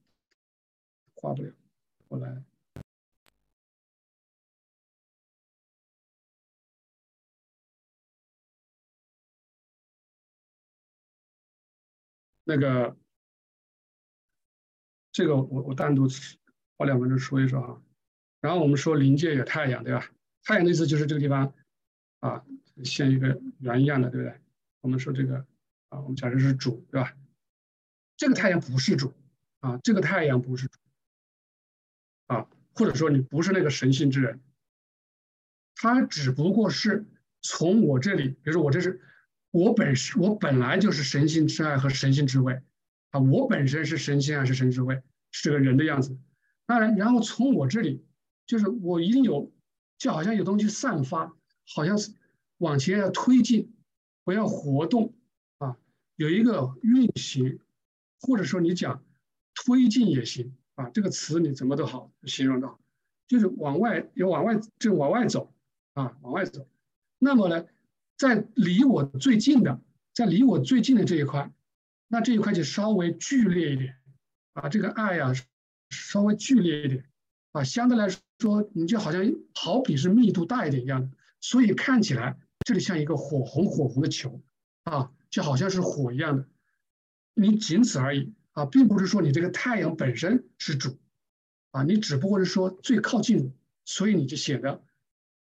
[1.15, 1.53] 画不了，
[2.07, 2.41] 我来
[12.45, 12.95] 那个
[15.12, 16.08] 这个我我单独
[16.77, 17.81] 花两分钟说一说啊，
[18.39, 20.10] 然后我们说临界有太阳，对吧？
[20.43, 21.53] 太阳的意思就是这个地方，
[22.19, 22.45] 啊，
[22.84, 24.39] 像一个圆一样的，对不对？
[24.81, 25.38] 我们说这个，
[25.89, 27.17] 啊，我们假设是主，对吧？
[28.15, 29.13] 这个太阳不是主，
[29.60, 30.79] 啊，这个太阳不是主，
[32.27, 34.39] 啊，或者说你不是那个神性之人，
[35.73, 37.05] 他只不过是
[37.41, 39.01] 从我这里，比如说我这是
[39.55, 42.61] 我本是，我本来就是神性之爱和神性之位，
[43.11, 46.17] 啊，我本身是神性爱是神之位，是这个人的样子，
[46.65, 48.03] 当然，然后从我这里，
[48.45, 49.49] 就是我一定有。
[49.97, 51.33] 就好像有东西散发，
[51.65, 52.11] 好像是
[52.57, 53.73] 往前要推进，
[54.25, 55.15] 我要活动
[55.59, 55.77] 啊，
[56.17, 57.59] 有一个运行，
[58.19, 59.01] 或者说你讲
[59.53, 62.75] 推进也行啊，这个词你怎么都好形容的，
[63.29, 65.53] 就是往外要往外就往外走
[65.93, 66.67] 啊，往外走。
[67.17, 67.65] 那么呢，
[68.17, 69.82] 在离我最近的，
[70.13, 71.51] 在离我最近的这一块，
[72.08, 73.95] 那这一块就稍微剧烈一点
[74.54, 75.34] 啊，这个爱呀
[75.89, 77.06] 稍微剧烈一点
[77.51, 78.08] 啊，相对来
[78.39, 79.23] 说你就好像
[79.54, 81.10] 好比是密度大一点一样的，
[81.41, 82.38] 所以看起来。
[82.67, 84.41] 这里像一个火红火红的球，
[84.86, 86.47] 啊，就好像是火一样的，
[87.36, 90.97] 你仅此而已啊，并不是说你这个太阳本身是主，
[91.69, 94.84] 啊，你只不过是说最靠近，所以你就显得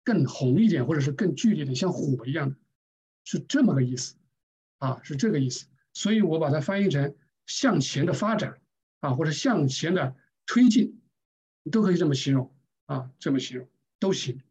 [0.04, 2.56] 更红一点，或者是更剧烈的，像火一样的，
[3.24, 4.16] 是这么个意思，
[4.78, 8.60] 啊，是这个意思，所以我把它翻译成向前的发展，
[9.02, 11.02] 啊，或者向前的推进，
[11.72, 13.68] 都可以这么形容，啊，这么形容
[14.00, 14.42] 都行，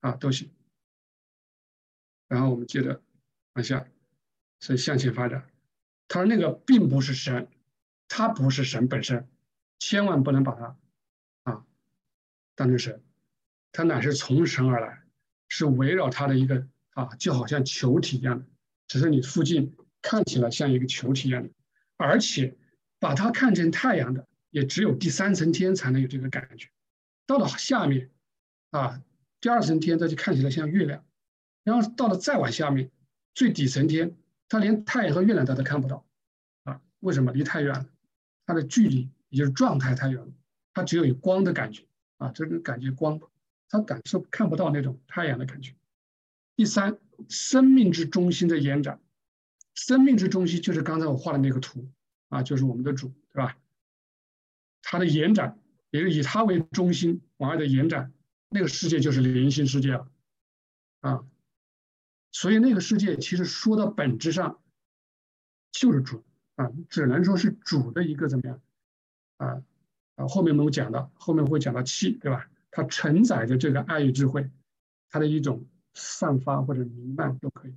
[0.00, 0.50] 啊，都行。
[2.28, 3.02] 然后我们接着
[3.54, 3.86] 往下，
[4.60, 5.50] 是向前发展。
[6.08, 7.48] 他说那个并不是神，
[8.08, 9.28] 他不是神本身，
[9.78, 10.76] 千万不能把它
[11.44, 11.66] 啊
[12.54, 13.02] 当成神，
[13.74, 15.02] 它乃是从神而来，
[15.48, 18.46] 是围绕它的一个啊，就好像球体一样的，
[18.86, 21.50] 只是你附近看起来像一个球体一样的，
[21.96, 22.56] 而且
[23.00, 26.68] 把它看成太阳的，也只有第三层天才能有这个感觉。
[27.26, 28.10] 到了下面
[28.70, 29.02] 啊，
[29.40, 31.04] 第二层天，它就看起来像月亮。
[31.64, 32.92] 然后到了再往下面，
[33.34, 34.16] 最底层天，
[34.48, 36.06] 它连太阳和月亮它都看不到，
[36.62, 37.32] 啊，为什么？
[37.32, 37.86] 离太远了，
[38.46, 40.32] 它的距离也就是状态太远了，
[40.74, 41.82] 它只有有光的感觉，
[42.18, 43.18] 啊，这个感觉光，
[43.74, 45.74] 它感受看不到那种太阳的感觉。
[46.54, 46.96] 第三，
[47.28, 49.00] 生命之中心的延展，
[49.74, 51.90] 生命之中心就是刚才我画的那个图，
[52.28, 53.58] 啊，就是我们的主，对吧？
[54.80, 55.58] 它的延展，
[55.90, 58.12] 也是以它为中心往外的延展，
[58.48, 60.08] 那个世界就是灵性世界了，
[61.00, 61.26] 啊。
[62.30, 64.62] 所以那个世界其实说到本质上，
[65.72, 66.22] 就是主
[66.54, 68.60] 啊，只能说是主的一个怎么样
[69.38, 69.64] 啊
[70.14, 72.48] 啊，后面我们讲到，后面会讲到气，对吧？
[72.74, 74.50] 它承载着这个爱与智慧，
[75.08, 77.74] 它的一种散发或者弥漫都可以。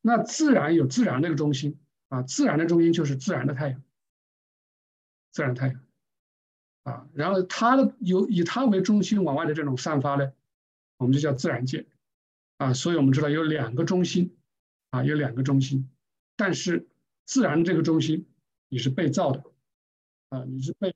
[0.00, 3.82] 那自然有自然那个中心啊，自然的中心就是自然的太阳，
[5.32, 5.84] 自然太阳
[6.84, 10.32] 啊，然后它的有以它为中心往外的这种散发呢，
[10.96, 11.86] 我们就叫自然界。
[12.56, 14.36] 啊，所以我们知道有两个中心，
[14.90, 15.90] 啊，有两个中心，
[16.36, 16.86] 但是
[17.24, 18.28] 自然这个中心
[18.68, 19.42] 你是被造的，
[20.28, 20.94] 啊，你是被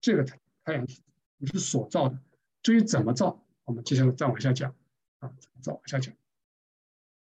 [0.00, 0.86] 这个太太阳
[1.38, 2.16] 你是所造的。
[2.64, 4.74] 至于怎么造，我们接下来再往下讲，
[5.18, 6.14] 啊，怎么造往下讲。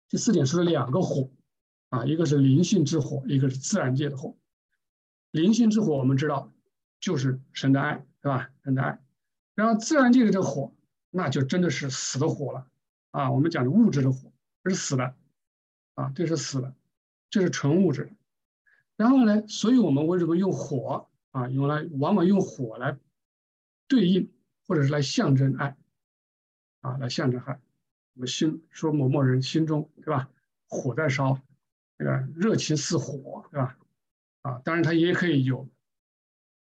[0.07, 1.31] 第四点是两个火，
[1.89, 4.37] 啊，一个是灵性之火，一个是自然界的火。
[5.31, 6.53] 灵性之火我们知道
[6.99, 8.51] 就是神的爱，对吧？
[8.63, 9.01] 神的爱。
[9.55, 10.71] 然后自然界的这火，
[11.09, 12.67] 那就真的是死的火了。
[13.09, 14.31] 啊，我们讲的物质的火，
[14.63, 15.15] 这是死的，
[15.95, 16.75] 啊，这是死的，
[17.31, 18.13] 这是纯物质。
[18.95, 21.49] 然后呢，所以我们为什么用火啊？
[21.49, 22.99] 用来往往用火来
[23.87, 24.31] 对应，
[24.67, 25.75] 或者是来象征爱，
[26.81, 27.59] 啊，来象征爱。
[28.13, 30.29] 我们心说某某人心中，对吧？
[30.67, 31.39] 火在烧，
[31.97, 33.77] 这个热情似火，对吧？
[34.43, 35.69] 啊，当然它也可以有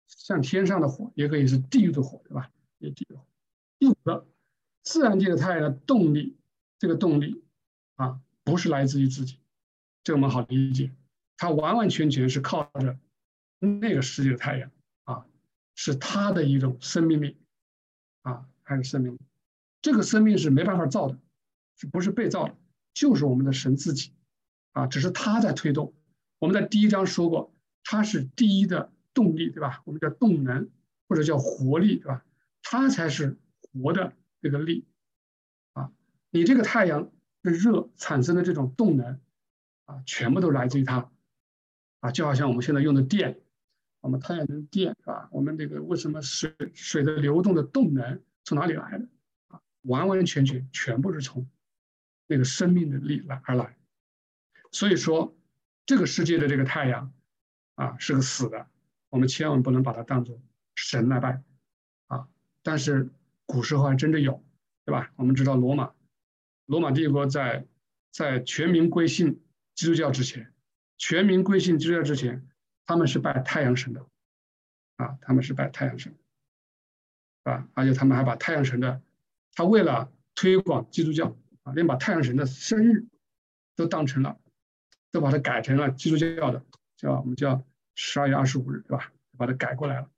[0.06, 2.50] 像天上的火，也可以是地狱的火，对吧？
[2.78, 3.18] 也地狱。
[3.78, 4.26] 第五个。
[4.82, 6.36] 自然界的太阳的动力，
[6.78, 7.42] 这个动力
[7.96, 9.40] 啊，不是来自于自己，
[10.04, 10.92] 这个我们好理解，
[11.36, 12.96] 它完完全全是靠着
[13.58, 14.70] 那个世界的太阳
[15.02, 15.26] 啊，
[15.74, 17.36] 是它的一种生命力
[18.26, 19.18] 啊，还是生命，
[19.80, 21.18] 这个生命是没办法造的，
[21.76, 22.56] 是不是被造的，
[22.92, 24.12] 就是我们的神自己
[24.72, 25.94] 啊，只是他在推动。
[26.38, 29.82] 我们在第一章说过，它是第一的动力，对吧？
[29.84, 30.68] 我们叫动能
[31.08, 32.24] 或者叫活力，对吧？
[32.62, 34.12] 它才是活的。
[34.42, 34.84] 这个力
[35.72, 35.90] 啊，
[36.30, 37.10] 你这个太阳
[37.42, 39.18] 的热产生的这种动能
[39.86, 41.10] 啊，全部都来自于它
[41.98, 43.40] 啊，就好像我们现在用的电，
[44.06, 45.28] 我们太阳能电是吧？
[45.32, 49.08] 我们这个为什么水水的流动的动能从哪里来的
[49.48, 49.60] 啊？
[49.82, 51.48] 完完全全全部是从
[52.28, 53.76] 那个生命的力来而来。
[54.70, 55.36] 所以说，
[55.84, 57.12] 这个世界的这个太阳
[57.74, 58.68] 啊是个死的，
[59.10, 60.40] 我们千万不能把它当做
[60.76, 61.42] 神来拜
[62.06, 62.28] 啊。
[62.62, 63.10] 但是。
[63.48, 64.44] 古时候还真的有，
[64.84, 65.12] 对吧？
[65.14, 65.92] 我们知道罗马，
[66.64, 67.64] 罗马帝国在
[68.10, 69.40] 在全民归信
[69.76, 70.52] 基督教之前，
[70.98, 72.44] 全民归信基督教之前，
[72.86, 74.06] 他们是拜太阳神的，
[74.96, 76.16] 啊，他们是拜太阳神，
[77.42, 79.02] 啊，而且他们还把太阳神的，
[79.52, 83.06] 他为了推广基督教，啊，连把太阳神的生日
[83.74, 84.40] 都当成了，
[85.10, 86.64] 都把它改成了基督教的，
[86.96, 89.12] 叫我们叫十二月二十五日，对吧？
[89.36, 90.10] 把它改过来了。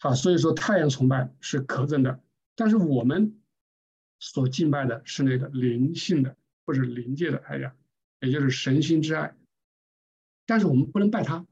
[0.00, 2.22] 好，所以说太阳崇拜是可憎的，
[2.54, 3.40] 但是我们
[4.20, 7.74] 所敬拜的是那个灵性的或者灵界的太阳，
[8.20, 9.34] 也就是神心之爱。
[10.48, 11.46] 但是我们不能拜他，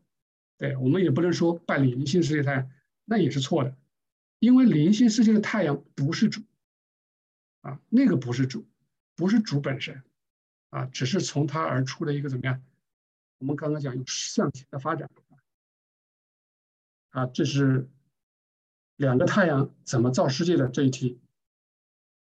[0.57, 2.71] 对我们也不能说拜灵性世界太阳，
[3.05, 3.77] 那也是错的，
[4.39, 6.41] 因为灵性世界的太阳不是主，
[7.61, 8.67] 啊，那个不是主，
[9.15, 10.03] 不是主本身，
[10.71, 12.63] 啊，只是从它而出的一个怎么样？
[13.37, 15.11] 我们刚刚讲有向前的发展，
[17.11, 17.87] 啊，这是
[18.97, 21.21] 两个太阳怎么造世界的这一题，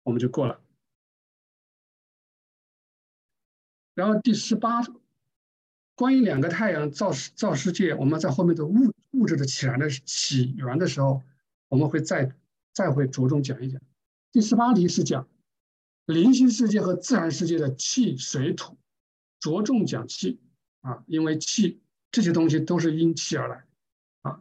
[0.03, 0.61] 我们就过了。
[3.95, 4.83] 然后第十八，
[5.99, 11.25] 关于两个太阳造世造世界，我们在后面的物物质的起源的起源的时候，
[11.67, 12.33] 我们会再
[12.73, 13.81] 再会着重讲一讲。
[14.31, 15.27] 第十八题是讲
[16.07, 18.79] 灵性世界和自然世界的气水土，
[19.41, 20.39] 着重讲气
[20.83, 21.81] 啊，因为气
[22.13, 23.65] 这些东西都是因气而来
[24.23, 24.41] 啊。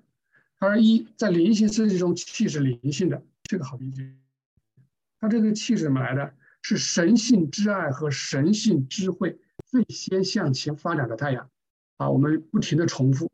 [0.60, 4.14] 他说一在灵性世界中，气是灵性的，这个好理解。
[5.20, 6.36] 它这个气是怎么来的？
[6.62, 9.40] 是神性之爱和神性智慧。
[9.70, 11.50] 最先向前发展的太阳，
[11.98, 13.30] 啊，我们不停的重复，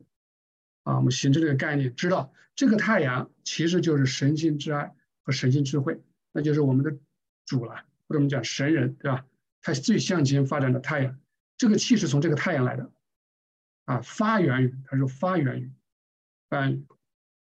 [0.82, 6.98] 啊，我们形成这个概念，知道这个太阳其实就是神性之爱和神性智慧，那就是我们的
[7.46, 7.74] 主了，
[8.08, 9.24] 或者我们讲神人，对吧？
[9.62, 11.18] 它最向前发展的太阳，
[11.56, 12.90] 这个气是从这个太阳来的，
[13.84, 15.72] 啊，发源于，它是发源于，
[16.50, 16.86] 发源于，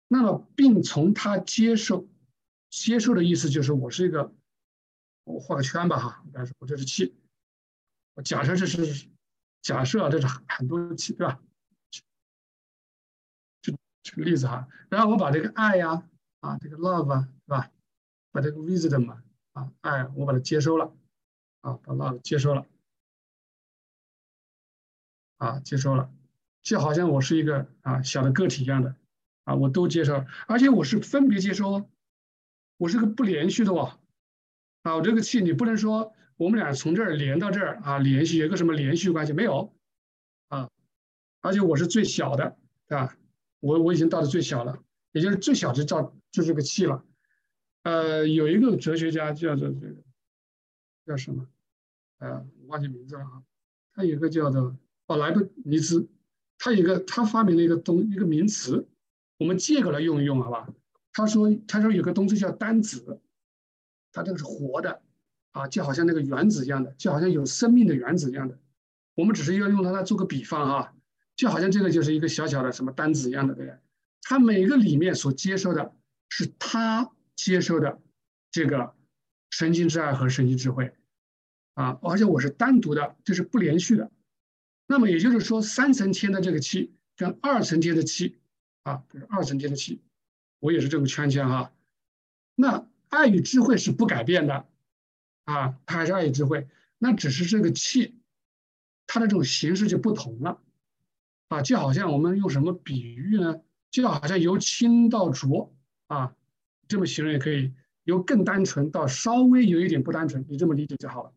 [0.09, 2.09] 那么并从它接受，
[2.71, 4.35] 接受的意思就是我是一个，
[5.23, 7.15] 我画个圈吧，哈，但是我这是气。
[8.15, 9.09] 我假设这是
[9.61, 11.41] 假设啊，这是很多气，对吧？
[13.63, 16.09] 就举个例子哈，然后我把这个爱呀，
[16.41, 17.71] 啊，这个 love 啊，是吧？
[18.31, 19.11] 把这个 wisdom
[19.53, 20.95] 啊，爱，我把它接收了，
[21.63, 22.67] 啊，把 love 接收了，
[25.39, 26.13] 啊，接收了，
[26.63, 28.95] 就好像我是一个啊小的个体一样的，
[29.45, 31.89] 啊，我都接受，而且我是分别接收，
[32.77, 33.99] 我是个不连续的哦，
[34.83, 36.15] 啊，我这个气你不能说。
[36.37, 39.73] 我们俩从这儿连到这儿啊，联系有个什么连续关系没有？
[40.49, 40.71] 啊，
[41.41, 42.57] 而且我是最小的，
[42.89, 43.17] 对吧？
[43.61, 44.83] 我我已经到了最小了，
[45.13, 47.05] 也就是最小就造就这个气了。
[47.85, 49.95] 呃，有一个哲学家叫做这个
[51.07, 51.49] 叫什么？
[52.19, 53.43] 呃，忘记名字了啊。
[53.95, 54.77] 他有个叫做
[55.07, 56.09] 哦莱布尼兹，
[56.59, 58.89] 他有个他发明了一个东一个名词，
[59.39, 60.69] 我们借过来用一用，好吧？
[61.13, 63.21] 他说他说有个东西叫单子，
[64.11, 65.01] 他这个是活的。
[65.55, 68.59] 啊，就好像那个原子一样的，就好像有生命的原子一样的。
[69.15, 70.95] 我们只是要用它来做个比方哈，
[71.37, 73.79] 就好像这个就是一个小小的什么单子一样的，对不对？
[74.23, 75.95] 它每个里面所接收的
[76.29, 78.03] 是它接收的
[78.51, 78.95] 这个
[79.51, 80.93] 神经之爱和神经智慧
[81.75, 84.11] 啊，而且我是单独的，就是不连续的。
[84.89, 88.39] 那么也就是说，三层天的这个气跟二层天的气
[88.83, 90.03] 啊，就是二层天的气，
[90.59, 91.73] 我也是这个圈圈哈。
[92.57, 94.67] 那爱与智慧是不改变的。
[95.45, 96.69] 啊，它还是爱与智慧，
[96.99, 98.19] 那只是这个气，
[99.07, 100.61] 它的这种形式就不同了，
[101.49, 103.61] 啊，就好像我们用什么比喻呢？
[103.91, 105.73] 就好像由轻到浊，
[106.09, 106.35] 啊，
[106.89, 107.73] 这么形容也可以，
[108.03, 111.33] 由更单纯到稍微有一点不单纯，你这么理解就好了。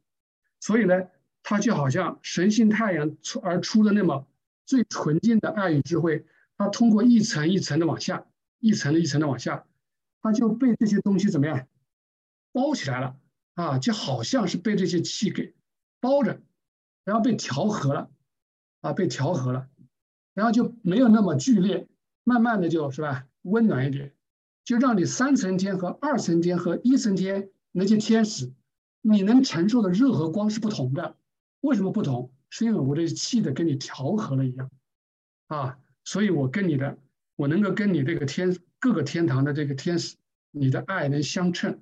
[0.59, 1.07] 所以呢，
[1.43, 4.27] 它就好像神性太阳出而出的那么
[4.65, 6.25] 最纯净的爱与智慧，
[6.57, 8.25] 它通过一层一层的往下，
[8.59, 9.65] 一层一层的往下，
[10.21, 11.67] 它就被这些东西怎么样
[12.51, 13.15] 包起来了。
[13.57, 15.55] 啊，就好像是被这些气给
[15.99, 16.39] 包着，
[17.03, 18.11] 然后被调和了，
[18.81, 19.67] 啊，被调和了，
[20.35, 21.87] 然后就没有那么剧烈，
[22.23, 24.13] 慢慢的就是吧，温暖一点，
[24.63, 28.53] 就让你三层天和二层天和一层天那些天使，
[29.01, 31.17] 你能承受的热和光是不同的。
[31.61, 32.31] 为什么不同？
[32.51, 34.69] 是因为我的气的跟你调和了一样，
[35.47, 36.99] 啊，所以我跟你的，
[37.35, 40.15] 我能够跟你这个天各个天堂的这个天使，
[40.51, 41.81] 你的爱能相称。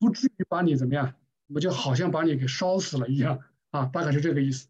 [0.00, 1.14] 不至于把你怎么样，
[1.46, 4.66] 我就好像把你给烧死了一样啊，大概是这个意思，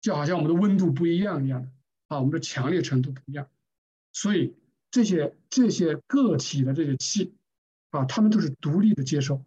[0.00, 1.68] 就好像我们的温度不一样一样的
[2.06, 3.50] 啊，我们的强烈程度不一样，
[4.12, 4.54] 所以
[4.90, 7.34] 这些这些个体的这些气
[7.90, 9.44] 啊，他们都是独立的接受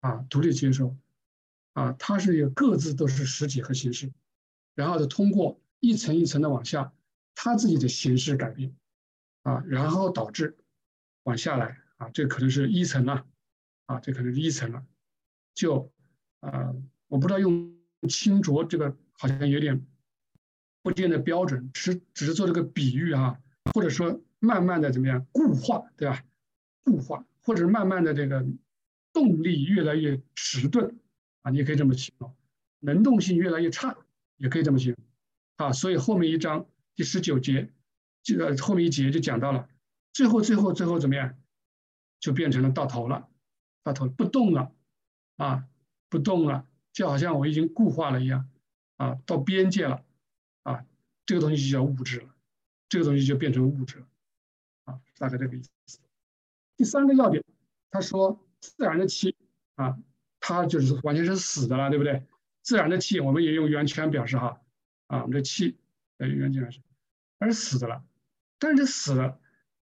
[0.00, 0.96] 啊，独立接受
[1.74, 4.12] 啊，它是有各自都是实体和形式，
[4.74, 6.92] 然后呢，通过一层一层的往下，
[7.36, 8.74] 它自己的形式改变
[9.44, 10.56] 啊，然后导致
[11.22, 13.24] 往下来啊，这可能是一层啊。
[13.86, 14.84] 啊，这可能是一层了，
[15.54, 15.92] 就，
[16.40, 16.74] 呃，
[17.08, 17.76] 我不知道用
[18.08, 19.86] 清浊这个好像有点
[20.82, 23.38] 不见得标准，只只是做这个比喻啊，
[23.72, 26.24] 或者说慢慢的怎么样固化，对吧？
[26.82, 28.44] 固化，或者是慢慢的这个
[29.12, 30.98] 动力越来越迟钝
[31.42, 32.34] 啊，你也可以这么形容，
[32.80, 33.96] 能动性越来越差，
[34.36, 35.04] 也可以这么形容
[35.56, 35.72] 啊。
[35.72, 37.70] 所以后面一章第十九节，
[38.22, 39.68] 这个后面一节就讲到了，
[40.12, 41.34] 最后最后最后怎么样，
[42.20, 43.28] 就变成了到头了。
[43.84, 44.74] 把头不动了，
[45.36, 45.68] 啊，
[46.08, 48.48] 不动了，就好像我已经固化了一样，
[48.96, 50.04] 啊，到边界了，
[50.64, 50.84] 啊，
[51.26, 52.34] 这个东西就叫物质了，
[52.88, 54.06] 这个东西就变成物质了，
[54.86, 56.00] 啊，大概这个意思。
[56.76, 57.44] 第三个要点，
[57.90, 59.36] 他说自然的气
[59.76, 59.96] 啊，
[60.40, 62.26] 它就是完全是死的了，对不对？
[62.62, 64.60] 自然的气，我们也用圆圈表示哈，
[65.08, 65.78] 啊，我们的气
[66.16, 66.80] 呃圆圈是，
[67.38, 68.02] 它是死的了，
[68.58, 69.38] 但是死了，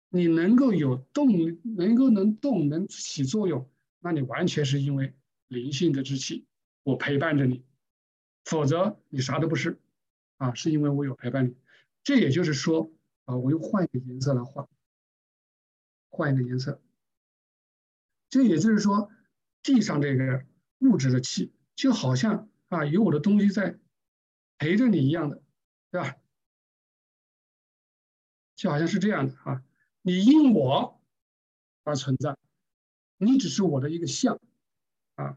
[0.09, 1.28] 你能够有动，
[1.76, 3.68] 能够能动能起作用，
[4.05, 5.14] 那你完全是因为
[5.48, 6.46] 灵性的之气。
[6.82, 7.64] 我陪伴着你，
[8.44, 9.80] 否则你啥都不是，
[10.36, 11.57] 啊，是因为我有陪伴你。
[12.02, 12.92] 这也就是说，
[13.24, 14.68] 啊，我又换一个颜色来画，
[16.11, 16.82] 换一个颜色。
[18.28, 19.11] 这也就是说，
[19.62, 20.44] 地上这个
[20.80, 23.78] 物质的气，就好像啊，有我的东西在
[24.59, 25.42] 陪着你一样的，
[25.90, 26.16] 对吧？
[28.55, 29.64] 就好像是这样的啊，
[30.02, 31.00] 你因我
[31.84, 32.36] 而存在，
[33.25, 34.39] 你只是我的一个像，
[35.14, 35.37] 啊。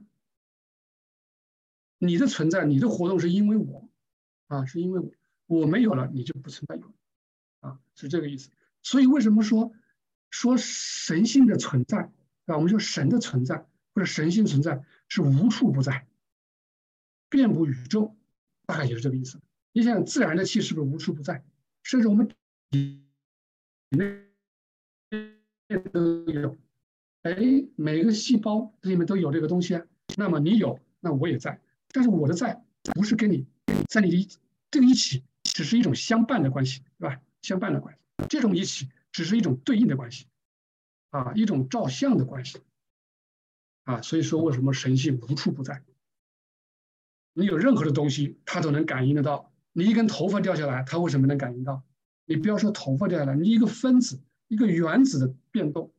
[2.00, 3.90] 你的存在，你的活动是因为我，
[4.48, 5.00] 啊，是因为
[5.48, 6.94] 我，我没有了，你就不存在有，
[7.62, 8.52] 啊，是这个意思。
[8.84, 9.74] 所以为什么说
[10.30, 12.12] 说神性的存在，
[12.46, 13.66] 啊，我们说神的存在
[13.96, 16.08] 或者神性存在是无处不在，
[17.30, 18.16] 遍布宇宙，
[18.68, 19.42] 大概也是这个意思。
[19.72, 21.44] 你想，自然的气是不是无处不在？
[21.82, 22.30] 甚至我们
[22.70, 23.04] 体
[23.90, 24.24] 内
[25.92, 26.56] 都有，
[27.34, 29.84] 哎，每个细胞里面都有这个东西啊。
[30.16, 31.60] 那么你有，那我也在。
[31.92, 32.64] 但是我的在
[32.94, 33.46] 不是跟你
[33.88, 34.40] 在你的
[34.72, 37.20] 这个一起，只是一种相伴的关系，对吧？
[37.42, 40.26] 相伴的关系，这种一起只是一种对应的关系，
[41.10, 42.60] 啊，一种照相的关系，
[43.84, 45.82] 啊，所以说为什么神性无处不在？
[47.34, 49.52] 你有任何的东西，它都能感应得到。
[49.72, 51.84] 你一根头发掉下来，它为什么能感应到？
[52.26, 55.94] 你不要说头发掉下来，你一个分子、一个原子的变动，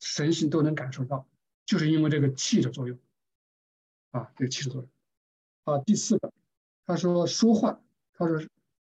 [0.00, 1.26] 神性都能感受到，
[1.64, 2.98] 就是因为这个气的作用，
[4.10, 4.90] 啊，这个气的作用。
[5.64, 6.32] 啊，第四个，
[6.86, 7.80] 他说说话，
[8.12, 8.38] 他说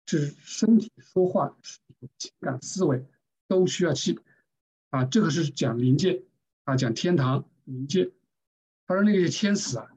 [0.05, 1.57] 这是身体说话，
[2.17, 3.03] 情感思维
[3.47, 4.19] 都需要气，
[4.91, 6.23] 啊，这个是讲灵界，
[6.63, 8.11] 啊，讲天堂灵界。
[8.85, 9.91] 他说那些天使啊，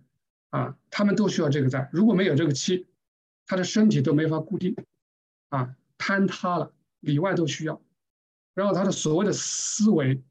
[0.50, 2.86] 啊，他们都需要这个在，如果没有这个气，
[3.44, 4.74] 他的身体都没法固定，
[5.48, 7.82] 啊，坍塌了，里外都需要。
[8.54, 10.22] 然后他的所谓的思维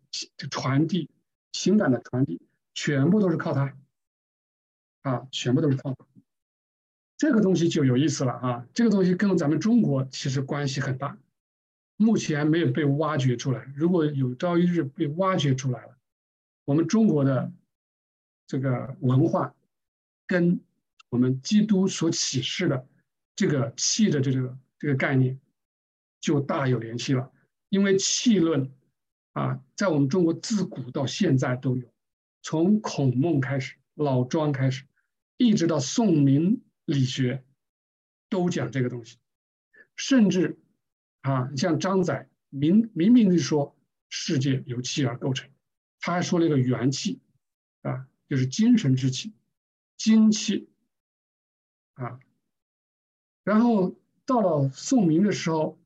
[0.50, 1.10] 传递、
[1.52, 2.42] 情感的传递，
[2.74, 3.78] 全部都是靠他，
[5.02, 6.06] 啊，全部都是靠他。
[7.18, 8.68] 这个东西就有意思了啊！
[8.74, 11.18] 这个东西跟咱们中国其实关系很大，
[11.96, 13.72] 目前没有被挖掘出来。
[13.76, 15.96] 如果有朝一日被挖掘出来了，
[16.66, 17.54] 我们中国的
[18.48, 19.54] 这个文化
[20.26, 20.60] 跟
[21.10, 22.88] 我们基督所启示的
[23.36, 25.40] 这个气的这个这个概念
[26.20, 27.32] 就大有联系了。
[27.70, 28.72] 因为气论
[29.34, 31.88] 啊，在我们中国自古到现在都有，
[32.42, 34.86] 从孔孟开始，老庄开始，
[35.38, 36.62] 一直到宋明。
[36.86, 37.46] 理学
[38.28, 39.18] 都讲这个东西，
[39.96, 40.60] 甚至
[41.22, 43.78] 啊，像张载明明明就说
[44.10, 45.50] 世界由气而构成，
[46.02, 47.22] 他还说了一个元气
[47.84, 49.32] 啊，就是精神之气，
[49.96, 50.70] 精气
[51.94, 52.20] 啊。
[53.44, 55.80] 然后到了宋明的时候，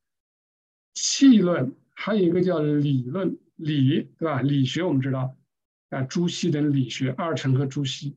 [0.94, 4.44] 气论还有一个叫理论理，对吧？
[4.44, 5.36] 理学我们知道
[5.90, 8.16] 啊，朱熹的理学，二程和朱熹，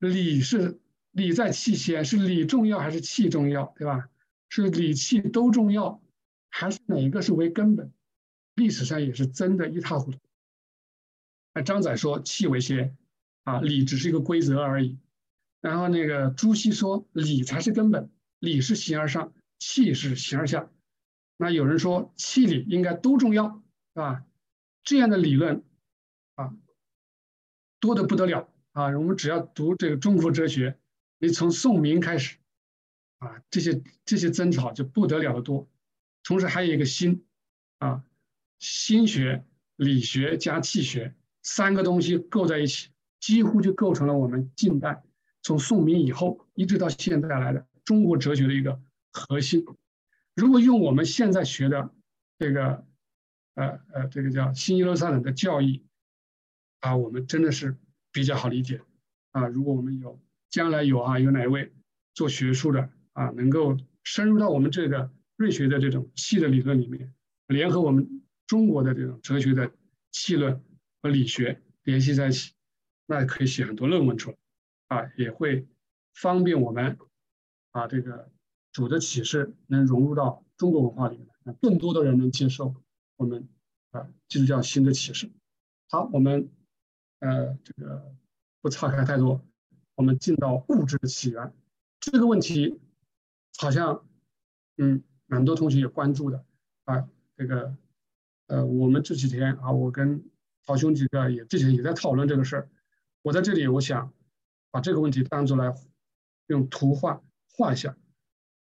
[0.00, 0.80] 理是。
[1.10, 4.08] 理在气先，是理重要还是气重要，对吧？
[4.50, 6.00] 是理气都重要，
[6.48, 7.92] 还是哪一个是为根本？
[8.54, 10.18] 历史上也是争得一塌糊涂。
[11.54, 12.96] 那张载说气为先，
[13.42, 14.98] 啊，理只是一个规则而已。
[15.60, 20.70] 然后那个朱熹说理才是根本，理是形而上，气是形而下。
[21.40, 23.62] 那有人说气理应该都重要，
[23.94, 24.24] 是吧？
[24.82, 25.62] 这样的理论
[26.34, 26.52] 啊，
[27.78, 28.88] 多的不得了啊！
[28.88, 30.76] 我们只要读这个中国哲学。
[31.20, 32.38] 你从宋明开始，
[33.18, 35.68] 啊，这些这些争吵就不得了的多。
[36.24, 37.24] 同时还有一个心，
[37.78, 38.04] 啊，
[38.58, 39.44] 心学、
[39.76, 45.02] 理学加气学三个东西构在一起，几乎就构成了我们近代
[45.42, 48.80] 从宋明以后一直到现在来的中国哲学的一个
[49.12, 49.64] 核心。
[50.38, 51.92] 如果用我们现在学的
[52.38, 52.86] 这个，
[53.54, 55.84] 呃呃，这个叫新耶路撒冷的教义，
[56.80, 57.76] 啊，我们真的是
[58.12, 58.80] 比较好理解。
[59.32, 60.18] 啊，如果我们有。
[60.50, 61.74] 将来有啊，有哪位
[62.14, 67.12] 做学术的啊，能够深入到我们这个瑞学的这种气的理论里面，
[67.48, 69.70] 联合我们中国的这种哲学的
[70.10, 70.64] 气论
[71.02, 72.54] 和理学联系在一起，
[73.04, 74.36] 那可以写很多论文出来，
[74.86, 75.68] 啊，也会
[76.14, 76.96] 方便我们
[77.72, 78.32] 啊，这个
[78.78, 82.76] 主的启示能融入到中国文化里面，让更多的人能接受
[83.16, 83.48] 我们
[83.90, 85.32] 啊基督教新的启示。
[85.88, 86.48] 好，我们
[87.18, 88.14] 呃这个
[88.60, 89.44] 不岔开太多。
[89.96, 91.52] 我们进到物质的起源
[91.98, 92.78] 这个问题，
[93.58, 94.06] 好像
[94.76, 96.44] 嗯，蛮多同学也关注的
[96.84, 97.08] 啊。
[97.36, 97.76] 这个
[98.46, 100.22] 呃，我们这几天啊，我跟
[100.64, 102.70] 好兄几个也之前也在讨论这个事儿。
[103.22, 104.14] 我在这里，我想
[104.70, 105.74] 把这个问题当做来
[106.46, 107.20] 用图画
[107.50, 107.98] 画一下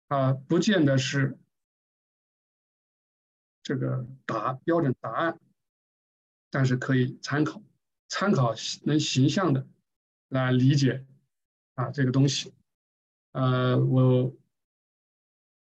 [0.09, 1.38] 啊，不见得是
[3.62, 5.40] 这个答标准答案，
[6.50, 7.62] 但是可以参考，
[8.09, 8.54] 参考
[8.84, 9.66] 能形象的
[10.28, 11.04] 来理解
[11.74, 12.54] 啊这个东西。
[13.32, 14.34] 呃，我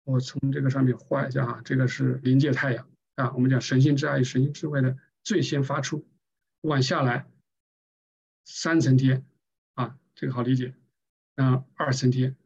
[0.05, 6.09] 我从这个上面画一下啊，这个是临界太阳啊，我们讲神性之爱与神性智慧的最先发出，
[6.61, 7.27] 往下来。
[8.45, 9.25] 三层天，
[9.75, 10.75] 啊，这个好理解。
[11.35, 12.37] 然后二层天，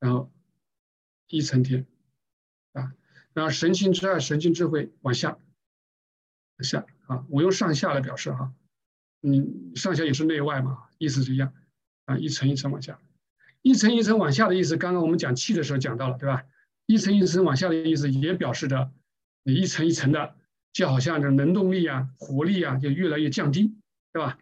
[0.00, 0.32] 然后
[1.28, 1.86] 一层天，
[2.72, 2.94] 啊，
[3.32, 5.38] 然后神性之爱、神性智慧往下，
[6.62, 8.52] 下啊，我用上下来表示哈，
[9.22, 11.52] 嗯，上下也是内外嘛，意思是一样，
[12.04, 13.00] 啊，一层一层往下，
[13.62, 16.44] 一层一层往下的意思，刚刚我们讲气的时候讲到了，对吧？
[16.86, 18.92] 一层一层往下的意思也表示着
[19.42, 20.36] 你一层一层的，
[20.72, 23.74] 就好像这能动力啊、活力啊，就越来越降低，
[24.12, 24.38] 对吧？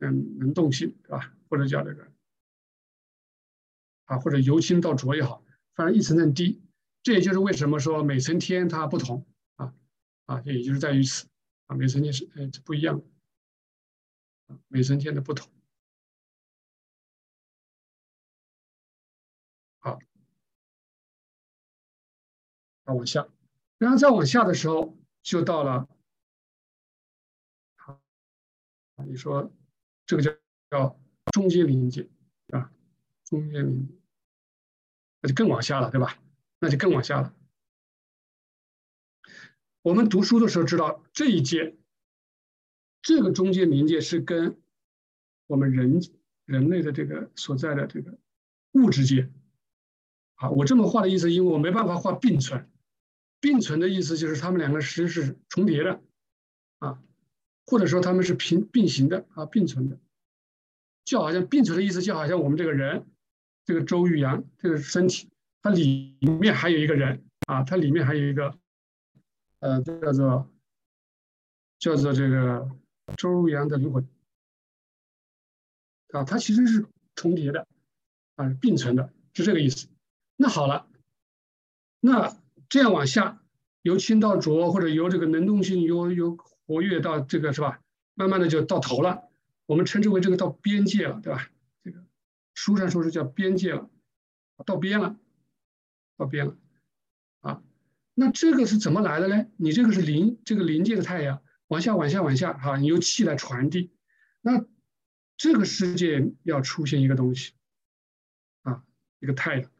[0.00, 1.32] 嗯，能动性对吧？
[1.48, 2.06] 或者叫这个
[4.04, 5.42] 啊，或者由轻到浊也好，
[5.76, 6.60] 反正一层层低。
[7.04, 9.24] 这也就是为什么说每层天它不同
[9.54, 9.72] 啊
[10.24, 11.28] 啊，也就是在于此
[11.66, 13.00] 啊，每层天是呃不一样，
[14.66, 15.48] 每层天的不同。
[19.78, 20.00] 好，
[22.84, 23.28] 再往下，
[23.78, 25.88] 然后再往下的时候就到了
[27.76, 28.00] 好，
[29.06, 29.52] 你说。
[30.08, 30.30] 这个叫
[30.70, 31.00] 叫
[31.32, 32.08] 中间临界
[32.50, 32.72] 啊，
[33.24, 33.92] 中间临界，
[35.26, 36.16] 那就更往下了，对吧？
[36.60, 37.34] 那就更往下了。
[39.82, 41.76] 我们读书的时候知道，这一届
[43.02, 44.56] 这个中间临界是跟
[45.48, 46.00] 我们人
[46.44, 48.16] 人类的这个所在的这个
[48.72, 49.28] 物质界。
[50.36, 52.70] 啊，我这么画的意思，因为我没办法画并存，
[53.40, 56.00] 并存的意思就是他们两个实是重叠的
[56.78, 57.02] 啊。
[57.66, 59.98] 或者说他们是平并行的啊，并存的，
[61.04, 63.06] 就好像并存的意思，就好像我们这个人，
[63.66, 65.28] 这个周玉阳这个身体，
[65.60, 68.58] 它里面还有一个人啊，它里面还有一个，
[69.58, 70.50] 呃，叫做
[71.78, 72.70] 叫做这个
[73.18, 74.08] 周玉阳的灵魂
[76.12, 77.66] 啊，它其实是重叠的
[78.36, 79.88] 啊，并存的，是这个意思。
[80.36, 80.86] 那好了，
[82.00, 82.34] 那
[82.70, 83.42] 这样往下
[83.82, 86.38] 由轻到浊，或者由这个能动性由由。
[86.68, 87.80] 活跃到这个是吧？
[88.14, 89.22] 慢慢的就到头了，
[89.66, 91.48] 我们称之为这个到边界了，对吧？
[92.56, 93.88] 书上说是叫边界了，
[94.64, 95.16] 到边了，
[96.16, 96.56] 到边了，
[97.40, 97.62] 啊，
[98.14, 99.46] 那这个是怎么来的呢？
[99.58, 103.92] 你这个是临这个临界的太阳，往下往下往下，哈，你由气来传递，
[104.40, 104.64] 那
[105.36, 107.52] 这个世界要出现一个东西，
[108.62, 108.82] 啊，
[109.20, 109.70] 一个太阳，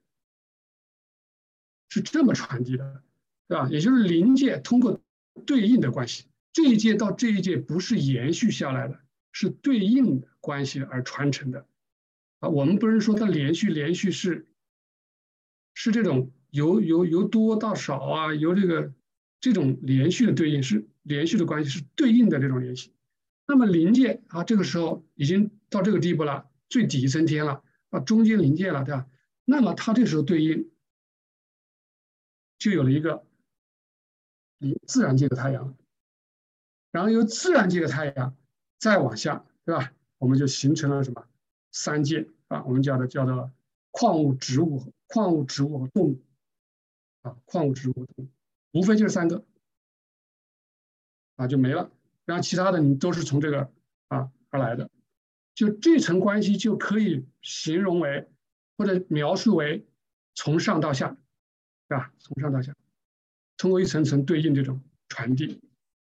[1.89, 3.03] 是这么传递的，
[3.49, 3.69] 对吧？
[3.71, 5.01] 也就是临界通过
[5.47, 6.27] 对应的关系。
[6.53, 9.01] 这一届到这一届不是延续下来的，
[9.33, 11.67] 是对应的关系而传承的，
[12.41, 14.47] 啊，我们不是说它连续连续是，
[15.75, 18.93] 是这种由由由多到少啊，由这个
[19.41, 22.93] 这种连续的对应是连续的关系是对应的这种联系。
[23.47, 29.07] 那么临界啊，这个时候已经到这个地步了，最底层天了啊，中间临界了，对吧？
[29.45, 30.71] 那么它这时候对应
[32.59, 33.25] 就有了一个
[34.87, 35.77] 自然界的太阳。
[36.91, 38.35] 然后由自然界的太阳
[38.79, 39.93] 再往下，对吧？
[40.19, 41.29] 我们就形成了什么
[41.77, 42.65] 三界啊？
[42.65, 43.53] 我们叫的叫做
[43.91, 46.23] 矿物、植物、矿物、植物和动物
[47.21, 48.29] 啊，矿物、植物动物，
[48.73, 49.45] 无非就是三个
[51.37, 51.93] 啊，就没了。
[52.25, 53.71] 然后其他的你都是从这个
[54.09, 54.89] 啊而来的，
[55.55, 58.27] 就这层关系就可以形容为
[58.79, 59.87] 或者描述为
[60.35, 61.17] 从上到下，
[61.89, 62.13] 对吧？
[62.19, 62.75] 从上到下，
[63.59, 65.61] 通过一层层对应这种传递。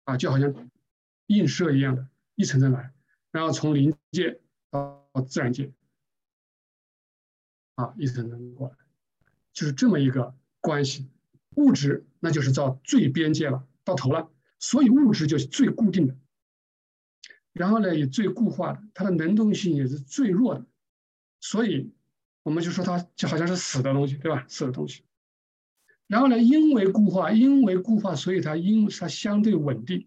[0.04, 0.70] 啊，就好像
[1.26, 2.94] 映射一样的，一层层来，
[3.30, 4.40] 然后从临界
[4.70, 5.72] 到自然界，
[7.74, 8.76] 啊，一层层过来，
[9.52, 11.08] 就是这么一个关系。
[11.56, 16.16] 物质那就是到最边界了，到头了，所以物质就是最固定的，
[17.52, 20.66] 然后呢也最固化的，它的能动性也是最弱的，
[21.40, 21.92] 所以
[22.42, 24.46] 我们就说它就好像是死的东西，对吧？
[24.48, 25.02] 死的东西。
[26.06, 30.06] 然后呢，因为固化，因为固化，所以它因它相对稳定。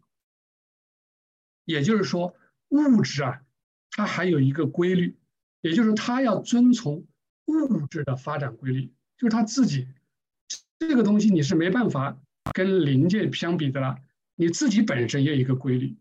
[1.65, 2.35] 也就是说，
[2.69, 3.45] 物质啊，
[3.91, 5.15] 它还有一个规律，
[5.61, 7.05] 也就是它要遵从
[7.45, 9.87] 物质的发展规律，就是它自己
[10.79, 12.19] 这个东西你是没办法
[12.53, 13.97] 跟临界相比的了，
[14.35, 15.95] 你自己本身也有一个规律。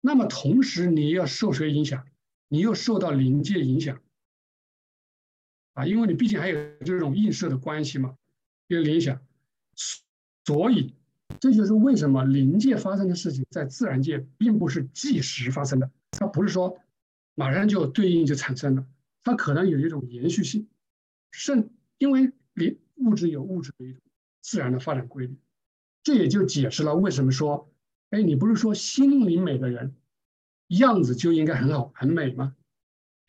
[0.00, 2.06] 那么同时你要受谁影响？
[2.52, 4.00] 你又受到临界影响，
[5.74, 8.16] 啊，因为你毕竟还有这种映射的关系嘛，
[8.66, 9.20] 一个联想，
[10.44, 10.92] 所以
[11.38, 16.76] 这就是为什么临界发生的事情在自然界并不是即时发生的，它不是说
[17.40, 18.86] 马上就对应就产生了，
[19.24, 20.68] 它可能有一种延续性，
[21.30, 24.02] 甚因为你物质有物质的一种
[24.42, 25.38] 自然的发展规律，
[26.02, 27.72] 这也就解释了为什么说，
[28.10, 29.96] 哎，你不是说心灵美的人
[30.66, 32.54] 样子就应该很好很美吗？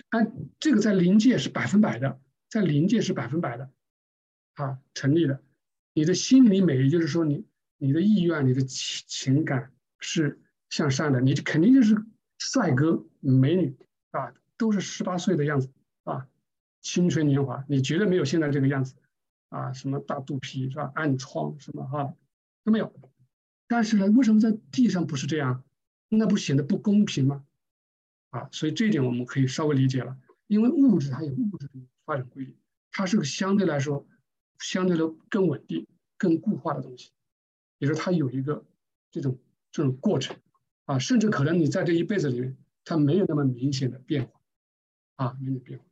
[0.09, 2.19] 按这个在临界是百分百的。
[2.49, 3.71] 在临界是百分百的，
[4.55, 5.41] 啊，成立的。
[5.93, 7.45] 你的心理美，也就是说，你
[7.77, 10.37] 你的意愿、你的情情感是
[10.69, 11.95] 向善的，你肯定就是
[12.39, 13.73] 帅哥美女
[14.11, 15.69] 啊，都是十八岁的样子
[16.03, 16.27] 啊，
[16.81, 18.95] 青春年华，你绝对没有现在这个样子
[19.49, 22.13] 啊，什么大肚皮是吧，暗疮什么哈
[22.63, 22.93] 都没有。
[23.67, 25.63] 但是呢，为什么在地上不是这样？
[26.09, 27.43] 那不显得不公平吗？
[28.29, 31.73] 啊，所以这一点我们可以稍微理解了，因为物质它有物质的。
[32.03, 32.57] 发展规律，
[32.91, 34.05] 它是个相对来说
[34.59, 35.87] 相对的更稳定、
[36.17, 37.11] 更固化的东西，
[37.77, 38.65] 也就是它有一个
[39.11, 39.37] 这种
[39.71, 40.35] 这种过程
[40.85, 44.41] 啊，甚至可能你在这一辈子里面，它没有那么明显的变化
[45.15, 45.85] 啊，没有变化。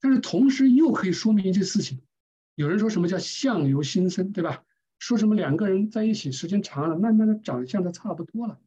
[0.00, 2.02] 但是同时又可以说明一件事情，
[2.54, 4.64] 有人说什么叫相由心生，对吧？
[4.98, 8.58] 说什么两个人在一起时间长了，慢慢的长相都差不多了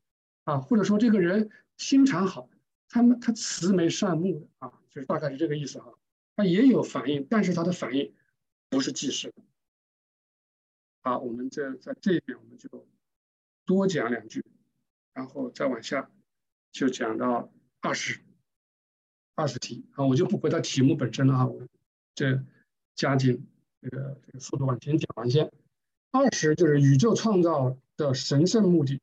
[0.43, 2.49] 啊，或者说这个人心肠好，
[2.87, 5.93] 他们他慈眉善目的啊，就是大概是这个意思哈。
[6.35, 8.13] 他也有反应，但是他的反应
[8.69, 9.43] 不是即时的。
[11.01, 12.87] 好，我们这在这一点我们就
[13.65, 14.45] 多讲两句，
[15.13, 16.11] 然后再往下
[16.71, 17.51] 就讲到
[17.81, 18.21] 二十
[19.35, 21.49] 二十题啊，我就不回到题目本身了啊，
[22.15, 22.43] 这
[22.95, 23.47] 加紧
[23.81, 25.51] 这个这个速度往前讲一些。
[26.11, 28.99] 二十就是宇宙创造的神圣目的，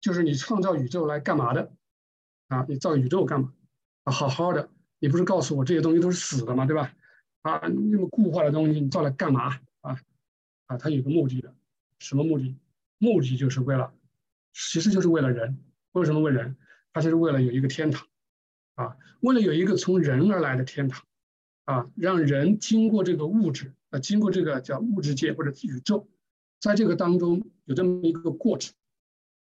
[0.00, 1.72] 就是你创造宇宙来干嘛的
[2.48, 2.66] 啊？
[2.68, 3.54] 你造宇宙干嘛？
[4.04, 4.70] 啊，好好的。
[4.98, 6.66] 你不是告诉我这些东西都是死的吗？
[6.66, 6.94] 对吧？
[7.42, 9.58] 啊，那么固化的东西你造来干嘛？
[9.80, 9.98] 啊
[10.66, 11.54] 啊，它有个目的的，
[11.98, 12.54] 什么目的？
[12.98, 13.94] 目的就是为了，
[14.52, 15.58] 其实就是为了人。
[15.92, 16.56] 为什么为人？
[16.92, 18.06] 它就是为了有一个天堂，
[18.74, 21.04] 啊，为了有一个从人而来的天堂，
[21.64, 26.08] 啊，让人经过这个物质，啊，经过这个叫物质界或者宇宙，
[26.58, 28.74] 在这个当中有这么一个过程，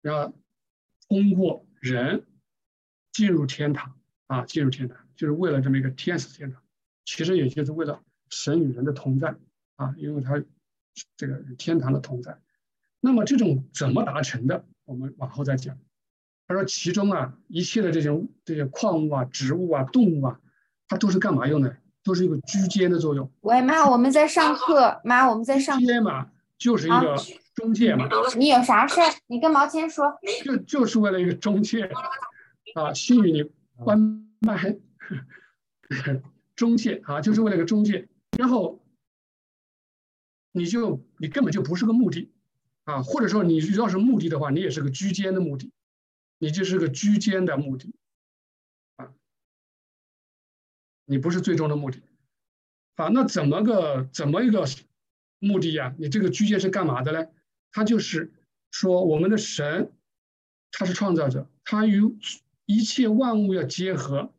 [0.03, 0.35] 然后
[1.09, 2.27] 通过人
[3.13, 4.99] 进入天堂，啊，进入天堂。
[5.15, 6.63] 就是为了这么一个天使天堂，
[7.07, 9.35] 其实也就是为了神与人的同在
[9.77, 10.45] 啊，因为它
[11.17, 12.39] 这个天堂的同在。
[13.01, 15.79] 那么这种怎么达成的，我们往后再讲。
[16.49, 18.09] 他说其中啊，一切的这些
[18.45, 20.41] 这些矿物啊、植物啊、动物啊，
[20.89, 21.77] 它都是干嘛用的？
[22.05, 23.29] 都是一个居间的作用。
[23.41, 25.01] 喂，妈，我们在上课。
[25.03, 25.77] 妈，我们在上。
[25.81, 27.17] 居间嘛，就是一个
[27.55, 28.09] 中介嘛。
[28.37, 29.13] 你有啥事儿？
[29.27, 30.17] 你跟毛谦说。
[30.45, 31.91] 就就是为了一个中介
[32.75, 33.51] 啊，心与你
[33.83, 33.99] 关
[34.39, 34.77] 麦。
[36.55, 38.81] 中介啊，就是为了个中介，然后
[40.53, 42.31] 你就你根本就不是个目的
[42.85, 45.73] 啊，或者说你要是目的的话，你也是个居间的目的，
[46.39, 47.95] 你就是个居间的目的
[48.97, 49.13] 啊，
[51.05, 52.03] 你不是最终的目的
[52.97, 53.09] 啊。
[53.09, 54.67] 那怎么个怎么一个
[55.39, 55.95] 目的呀？
[55.99, 57.29] 你这个居间是干嘛的呢？
[57.73, 58.33] 它就是
[58.71, 59.93] 说我们的神
[60.73, 62.03] 他是创造者，他与
[62.65, 64.33] 一切万物要结合。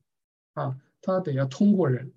[0.53, 2.11] 啊，他得要通过人，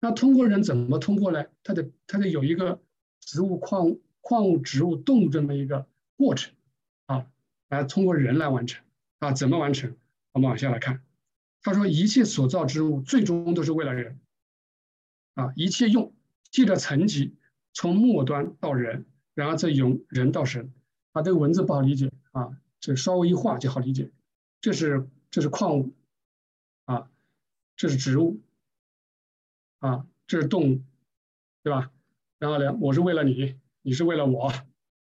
[0.00, 1.46] 那通过人怎么通过呢？
[1.62, 2.82] 他得他得有一个
[3.20, 6.52] 植物、矿物、矿物、植物、动物这么一个过程
[7.06, 7.30] 啊，
[7.68, 8.84] 来通过人来完成
[9.26, 9.96] 啊，怎么完成？
[10.32, 11.02] 我们往下来看，
[11.62, 14.20] 他说一切所造之物最终都是为了人
[15.34, 16.14] 啊，一切用
[16.52, 17.34] 记着层级
[17.72, 19.04] 从末端到人，
[19.34, 20.72] 然后再由人到神
[21.10, 24.12] 啊，这个文字不好理解啊，这稍微一画就好理解，
[24.60, 25.92] 这是这是矿物
[26.84, 27.10] 啊。
[27.78, 28.40] 这是植物，
[29.80, 30.82] 啊，这是动物，
[31.62, 31.90] 对吧？
[32.38, 34.50] 然后呢，我是为了你，你是为了我，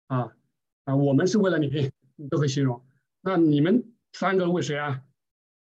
[0.06, 0.36] 啊
[0.84, 2.84] 啊，我们是为了你，你都可以形容。
[3.20, 5.02] 那你们三个为谁啊？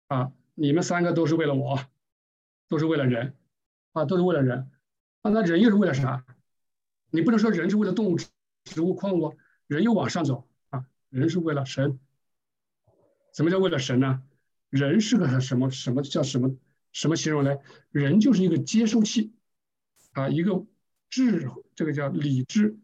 [0.08, 1.80] 啊，你们三个都是为了我，
[2.68, 3.36] 都是为了人，
[3.94, 4.70] 啊，都是为了人。
[5.22, 6.26] 啊，那人又是为了啥？
[7.12, 8.18] 你不能说人是为了动物、
[8.64, 9.38] 植物、矿物，
[9.68, 12.00] 人又往上走啊，人是为了神。
[13.34, 14.24] 什么叫为了神呢？
[14.70, 15.70] 人是个什么？
[15.72, 16.56] 什么叫什么？
[16.92, 17.58] 什么形容呢？
[17.92, 19.34] 人就是一个接收器，
[20.14, 20.66] 啊，一个
[21.10, 22.80] 智，这个叫理智，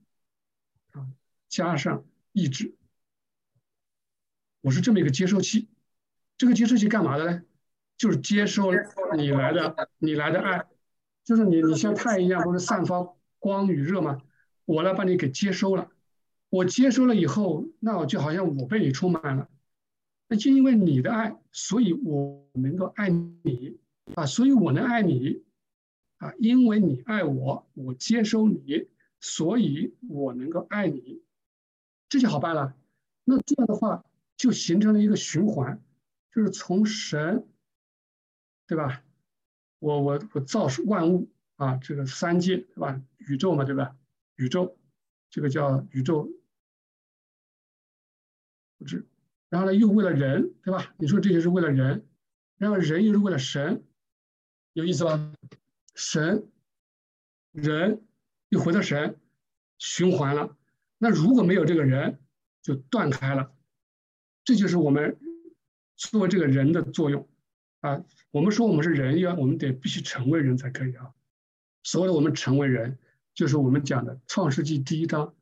[0.92, 1.08] 啊，
[1.48, 2.76] 加上意志，
[4.66, 5.68] 我是这么一个接收器。
[6.40, 7.44] 这个接收器干嘛的呢？
[7.98, 8.72] 就是接收
[9.16, 10.66] 你来的，你来的爱，
[11.24, 14.24] 就是你，你像太阳一样，不是散发光与热吗？
[14.66, 15.92] 我来把你给接收了。
[16.50, 19.48] 我接收了以后，那我就好像我被你充满了。
[20.28, 23.78] 那就因为你的爱，所以我能够爱你。
[24.16, 25.44] 啊，所以我能爱你，
[26.18, 28.88] 啊，因为你爱我，我接收你，
[29.20, 31.22] 所以我能够爱你，
[32.10, 32.74] 这就好办了。
[33.26, 34.04] 那这样的话，
[34.38, 35.82] 就形成了一个循环，
[36.32, 37.48] 就是从神，
[38.68, 39.04] 对吧？
[39.80, 43.02] 我我我造万物啊，这个三界对吧？
[43.18, 43.96] 宇宙嘛，对吧？
[44.36, 44.78] 宇宙，
[45.30, 46.30] 这个叫宇宙
[48.78, 49.08] 不知。
[49.50, 50.94] 然后呢，又为了人，对吧？
[50.98, 52.06] 你说这些是为了人，
[52.58, 53.86] 然后人又是为了神，
[54.74, 55.34] 有意思吧？
[55.94, 56.52] 神，
[57.52, 58.06] 人
[58.50, 59.18] 又回到神，
[59.78, 60.58] 循环了。
[60.98, 62.20] 那如果没有这个人，
[62.62, 63.55] 就断开了。
[64.46, 65.18] 这就是我们
[65.98, 67.28] 作为这个人的作用
[67.82, 68.02] 啊。
[68.32, 71.12] 我们说我们是人，要我们得必须成为人才可以啊。
[71.84, 72.98] 所谓的我们成为人，
[73.34, 75.34] 就是我们讲的《创世纪》第一章，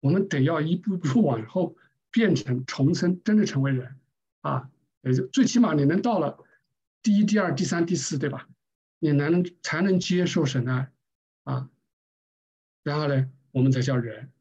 [0.00, 1.76] 我们得要一步步往后。
[2.12, 3.94] 变成重生，真的成为人
[4.40, 4.70] 啊！
[5.02, 6.38] 也就最起码你能到了
[7.02, 8.48] 第一、第二、第三、第四，对吧？
[9.00, 10.90] 你能才能接受神爱
[11.42, 11.68] 啊，
[12.82, 14.32] 然后呢，我们才叫人，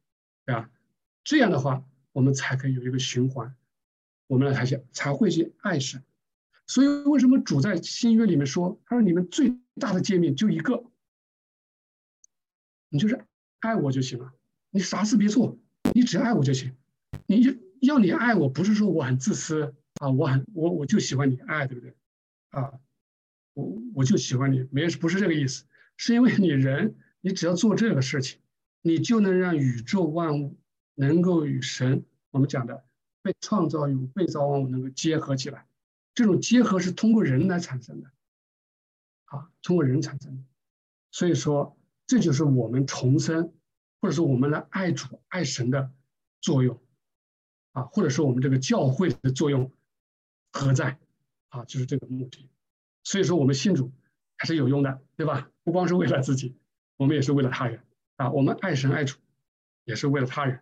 [0.45, 0.69] 对吧？
[1.25, 3.53] 这样的话，我们才可以有一个循环，
[4.27, 6.03] 我们来才才会去爱神。
[6.67, 10.83] 所以，为什么主在新约里面说，他说你们最大的诫命就一个，
[12.89, 13.25] 你就是
[13.59, 14.33] 爱我就行了，
[14.71, 15.57] 你啥事别做，
[15.93, 16.75] 你只爱我就行，
[17.25, 17.63] 你。
[17.81, 21.95] 要你爱我，不是说我很自私啊，我很我我就喜欢你爱，对不对？
[22.49, 22.79] 啊，
[23.53, 25.65] 我我就喜欢你，没不是这个意思，
[25.95, 28.39] 是因为你人，你只要做这个事情，
[28.81, 30.57] 你就能让宇宙万物
[30.95, 32.84] 能够与神，我们讲的
[33.25, 35.65] 被创造与被造万物能够结合起来，
[36.13, 38.11] 这种结合是通过人来产生的，
[39.23, 40.43] 啊，通过人产生的，
[41.09, 43.51] 所以说这就是我们重生，
[43.99, 45.91] 或者说我们来爱主爱神的
[46.39, 46.79] 作用。
[47.71, 49.71] 啊，或者说我们这个教会的作用
[50.53, 50.99] 何在？
[51.49, 52.47] 啊，就是这个目的。
[53.03, 53.91] 所以说我们信主
[54.37, 55.49] 还是有用的，对吧？
[55.63, 56.55] 不光是为了自己，
[56.95, 57.81] 我们也是为了他人。
[58.17, 59.17] 啊，我们爱神爱主，
[59.83, 60.61] 也是为了他人。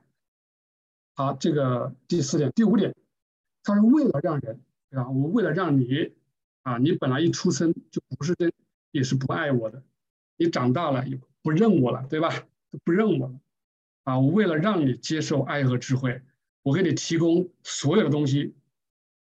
[1.16, 2.96] 好，这个第四点，第五点，
[3.64, 4.60] 他是为了让人，
[4.90, 5.10] 对吧？
[5.10, 6.12] 我为了让你，
[6.64, 8.52] 啊，你本来一出生就不是真，
[8.92, 9.84] 也是不爱我的，
[10.38, 12.30] 你长大了也不认我了，对吧？
[12.84, 13.40] 不认我了。
[14.06, 16.22] 啊，我为了让你接受爱和智慧。
[16.64, 18.56] 我给你提供所有的东西，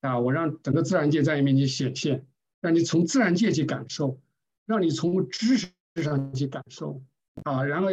[0.02, 2.26] 啊，我让整个自然界在你面前显现，
[2.62, 4.18] 让你从自然界去感受，
[4.66, 7.02] 让你从知识上去感受，
[7.44, 7.89] 啊，然后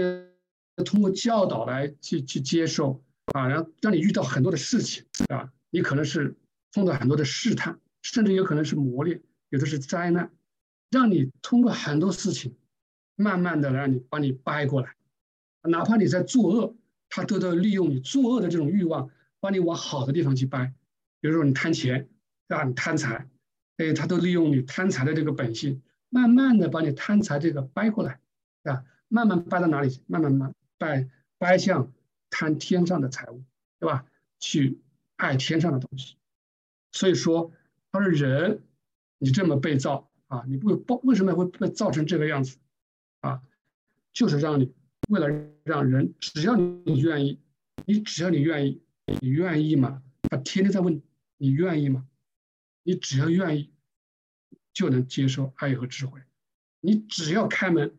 [0.85, 6.37] 通过教导来去去接受，啊，然后让你遇到很多的事情，啊，你可能是
[6.72, 10.31] 碰到很多的试探，甚至有可能是磨练，有的是灾难，
[10.91, 12.57] 让你通过很多事情，
[13.16, 14.95] 慢慢的让你把你掰过来，
[15.62, 16.74] 哪怕你在作恶，
[17.09, 19.11] 他都在利用你作恶的这种欲望。
[19.43, 20.74] 把你往好的地方去掰，
[21.18, 22.11] 比如说你贪钱，
[22.47, 22.64] 对吧？
[22.64, 23.26] 你贪财，
[23.78, 28.20] 哎，他都利用你贪财的这个本性，慢慢的把你贪财这个掰过来，
[28.64, 28.85] 啊？
[29.09, 30.03] 慢慢掰到哪里去？
[30.07, 31.09] 慢慢慢掰
[31.39, 31.91] 掰向
[32.41, 33.45] 贪天上的财物，
[33.78, 34.07] 对吧？
[34.38, 34.80] 去
[35.16, 36.16] 爱天上的东西。
[36.91, 37.53] 所以说，
[37.93, 38.62] 他说人，
[39.18, 42.57] 你这么被造啊，你不报为什么会被造成这个样子
[43.20, 43.43] 啊？
[44.14, 44.72] 就是让你
[45.11, 45.28] 为了
[45.64, 47.38] 让人，只要你愿意，
[47.84, 48.82] 你只要你愿意。
[49.20, 50.03] 你愿意吗？
[50.22, 51.03] 他天天在问
[51.36, 52.09] 你愿意吗？
[52.84, 53.70] 你只要愿意，
[54.72, 56.22] 就能接受爱和智慧。
[56.80, 57.99] 你只要开门，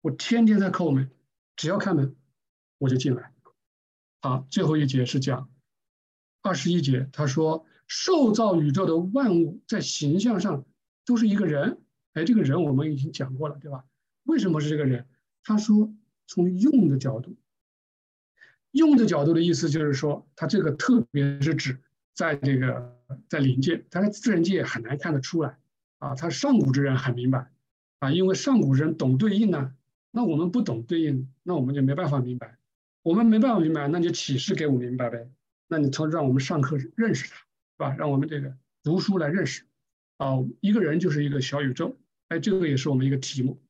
[0.00, 1.10] 我天天在叩门，
[1.56, 2.16] 只要开门，
[2.78, 3.34] 我就进来。
[4.26, 5.48] 啊，最后一节是讲
[6.42, 10.64] 二十一节，他说受造宇宙的万物在形象上
[11.04, 11.78] 都是一个人。
[12.14, 13.84] 哎，这个人我们已经讲过了，对吧？
[14.24, 15.06] 为什么是这个人？
[15.44, 15.94] 他说
[16.26, 17.36] 从用的角度。
[18.72, 21.78] 用的角度的意思就是说，他这个特别是指
[22.12, 22.98] 在这个
[23.28, 25.56] 在灵界，他在自然界很难看得出来
[25.98, 26.16] 啊。
[26.16, 27.48] 他上古之人很明白
[28.00, 29.72] 啊，因为上古人懂对应呢，
[30.10, 32.58] 那我们不懂对应，那我们就没办法明白。
[33.06, 35.30] 我们没办法明白，那就启示给我明白呗。
[35.68, 37.44] 那你从让我们上课认识他，是
[37.78, 37.94] 吧？
[37.96, 38.52] 让我们这个
[38.82, 39.62] 读书来认识
[40.16, 40.30] 啊。
[40.60, 41.96] 一个人就是一个小宇宙，
[42.26, 43.62] 哎，这个也是我们一个题目。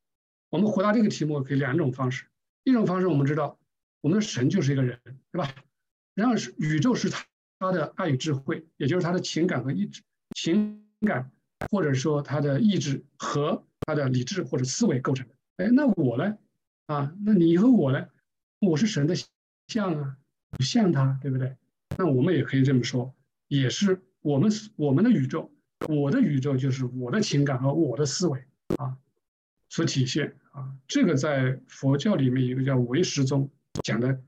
[0.49, 2.25] 我们回答这个题目可以两种方式，
[2.65, 3.59] 一种方式我们知道。
[4.01, 4.99] 我们的神就是一个人，
[5.31, 5.55] 对吧？
[6.15, 7.23] 然后是宇宙是他
[7.59, 10.01] 他的爱与智慧，也就是他的情感和意志、
[10.35, 11.31] 情感
[11.71, 15.35] 或者说他的意志和他的理智或者思维构成的。
[15.59, 16.39] 哎，那我呢？
[16.87, 18.09] 啊，那你和我呢？
[18.61, 19.15] 我是神的
[19.69, 20.17] 像啊，
[20.61, 21.57] 像他，对不对？
[21.99, 23.15] 那我们也可以这么说，
[23.49, 25.51] 也是我们我们的宇宙，
[25.89, 28.45] 我的宇宙就是我的情感和我的思维
[28.77, 28.97] 啊
[29.69, 30.75] 所体现啊。
[30.87, 33.51] 这个在佛教里面一个叫唯识宗。
[33.83, 34.23] 讲的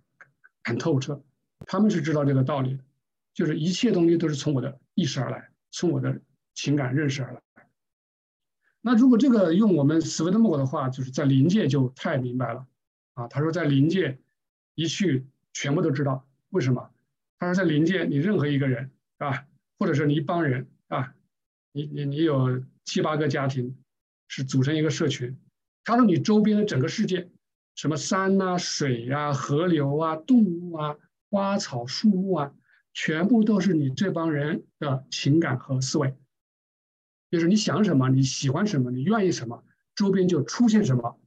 [0.65, 1.23] 很透彻，
[1.65, 2.85] 他们是知道这个道理的，
[3.33, 6.21] 就是一切东西都是从我的意识而来，从我的
[6.53, 7.41] 情感认识而来。
[8.83, 12.67] 那如果这个用我们斯维德莫的话，就是在临界就太明白了
[13.23, 13.29] 啊。
[13.29, 14.19] 他说在临界
[14.75, 16.91] 一去全部都知道为什么？
[17.39, 19.47] 他说在临界你任何一个人啊，
[19.79, 21.15] 或者是你一帮人啊，
[21.73, 23.77] 你你你有七八个家庭
[24.29, 25.39] 是组成一个社群，
[25.85, 27.29] 他说你周边的整个世界，
[27.75, 30.97] 什么山呐、水呀、河流啊、动物啊、
[31.31, 32.55] 花草树木啊，
[32.93, 36.17] 全部都是你这帮人的情感和思维。
[37.31, 39.63] 就是你想什么，你喜欢什么，你愿意什么，
[39.95, 41.21] 周边就出现什么，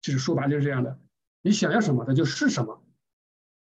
[0.00, 0.98] 就是说白就是这样的。
[1.42, 2.84] 你想要什么，它就是什么，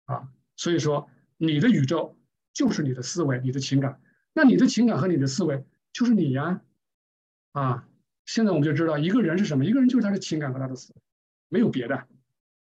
[0.05, 2.17] 啊，所以说你的宇宙
[2.53, 4.01] 就是你的思维，你的情感。
[4.33, 6.61] 那你的情感和你的思维就是你呀，
[7.51, 7.87] 啊，
[8.25, 11.01] 现在我们就知道一个人是什么，一个人就是他的情感和他的思维，
[11.49, 12.07] 没有别的，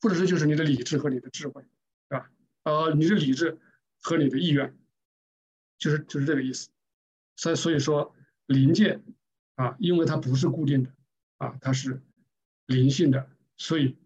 [0.00, 1.64] 或者是就是你的理智和你的智慧，
[2.08, 2.30] 对吧？
[2.64, 3.58] 呃，你的理智
[4.00, 4.76] 和你的意愿，
[5.78, 6.68] 就是就是这个意思。
[7.36, 8.14] 所以所以说。
[8.46, 9.00] 临界
[9.54, 10.90] 啊，因为它不是固定的
[11.38, 12.02] 啊，它是
[12.66, 13.96] 灵性的，所以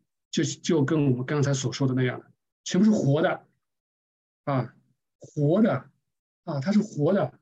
[0.44, 2.22] 就就跟我们刚才所说的那样，
[2.62, 3.44] 全部是活的
[4.44, 4.74] 啊，
[5.18, 5.90] 活的
[6.44, 7.38] 啊，它是活的。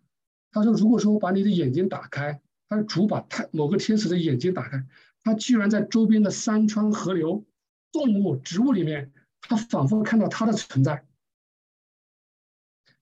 [0.50, 4.86] 他说，如果说我把你的眼睛打开，他是主把太某个天使的眼睛打开，
[5.22, 7.44] 他居然在周边的山川河流、
[7.92, 11.04] 动物、植物里面，他仿佛看到他的存在，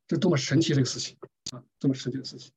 [0.09, 1.17] 这多么神奇的一个事情
[1.53, 1.63] 啊！
[1.79, 2.51] 这么神奇的事情。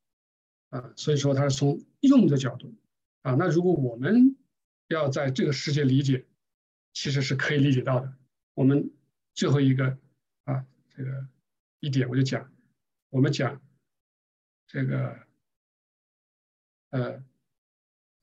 [0.69, 2.73] 啊，所以说它是从用的角度
[3.21, 3.35] 啊。
[3.35, 4.35] 那如果我们
[4.87, 6.25] 要在这个世界理解，
[6.99, 8.11] 其实是可以理解到的。
[8.55, 8.91] 我们
[9.35, 9.99] 最后一个
[10.45, 11.27] 啊，这个
[11.79, 12.51] 一点我就讲，
[13.11, 13.61] 我们讲
[14.65, 15.15] 这个
[16.89, 17.23] 呃，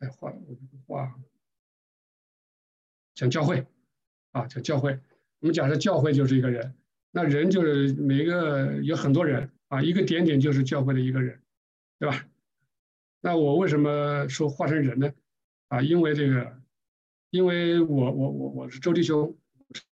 [0.01, 0.59] 哎画我
[0.89, 1.15] 画
[3.15, 3.65] 讲教会
[4.33, 4.99] 啊，讲教会。
[5.39, 6.75] 我们假设教会就是一个人，
[7.13, 11.41] 那人就是每一个有很多人啊，一个点点就是教会的一个人，
[12.01, 12.27] 对吧？
[13.21, 15.15] 那我为什么说化成人呢？
[15.69, 16.61] 啊，因为这个，
[17.35, 19.37] 因为我我我我是周弟兄，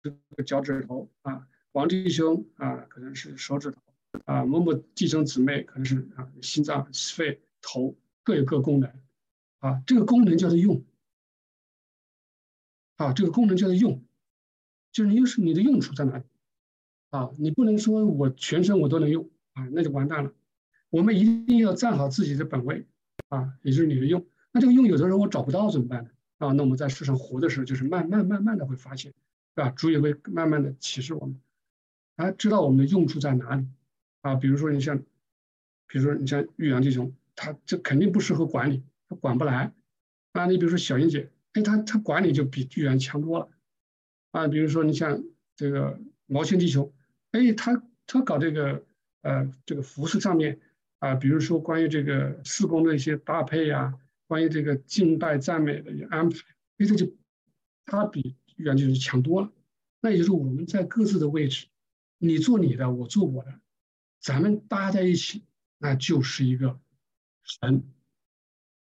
[0.02, 3.80] 是脚趾头啊，王弟兄啊可能是手指头
[4.24, 8.92] 啊，某某继承姊妹可能是啊心脏、肺、头各有各功能
[9.60, 10.84] 啊，这个功能叫做用
[12.96, 14.02] 啊，这个功能叫做用，
[14.90, 16.24] 就是你又是你的用处在哪里
[17.10, 17.30] 啊？
[17.38, 20.32] 你不能说我全身我都能用啊，那就完蛋了。
[20.90, 22.84] 我们一定要站好自己的本位。
[23.28, 26.10] 啊，也就是你的用，那这个用有的时候我找不到怎么办呢？
[26.38, 29.12] 啊，那我们在世上活的时候，就是慢慢慢慢的会发现，
[29.54, 29.70] 对吧？
[29.70, 31.40] 主也会慢慢的启示我们，
[32.16, 33.66] 啊，知道我们的用处在哪里，
[34.22, 34.98] 啊，比如说你像，
[35.86, 39.72] 比如说你像玉阳弟兄，他这肯定不适合管理，他管不来，
[40.32, 43.48] 啊，你比如说小英姐，哎，他他管理就比玉阳强多了，
[44.30, 45.22] 啊，比如说你像
[45.56, 46.92] 这个毛线弟兄，
[47.32, 48.84] 哎，他他搞这个
[49.22, 50.60] 呃这个服饰上面。
[51.00, 53.94] 啊，比如说关于这个四宫的一些搭配呀，
[54.28, 56.36] 关于这个敬拜赞美的安排，
[56.76, 57.12] 因为，这就
[57.84, 59.50] 他比原就是强多了。
[60.00, 61.66] 那也就是我们在各自的位置，
[62.18, 63.60] 你做你的，我做我的，
[64.20, 65.44] 咱们搭在一起，
[65.78, 66.78] 那就是一个
[67.42, 67.82] 神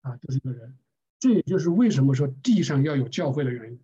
[0.03, 0.77] 啊，就是一个人。
[1.19, 3.81] 这也就是为什么说地上要有教会的原因。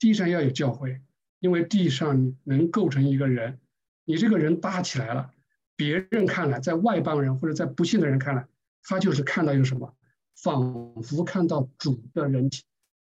[0.00, 1.00] 地上要有教会，
[1.38, 3.60] 因为地上能构成一个人，
[4.04, 5.32] 你这个人搭起来了。
[5.76, 8.46] 别人看来，在外邦人或者在不信的人看来，
[8.82, 9.96] 他就是看到一个什么，
[10.34, 12.64] 仿佛看到主的人体，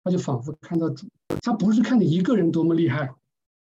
[0.02, 1.08] 他就仿佛看到主。
[1.42, 3.14] 他不是看你一个人多么厉害，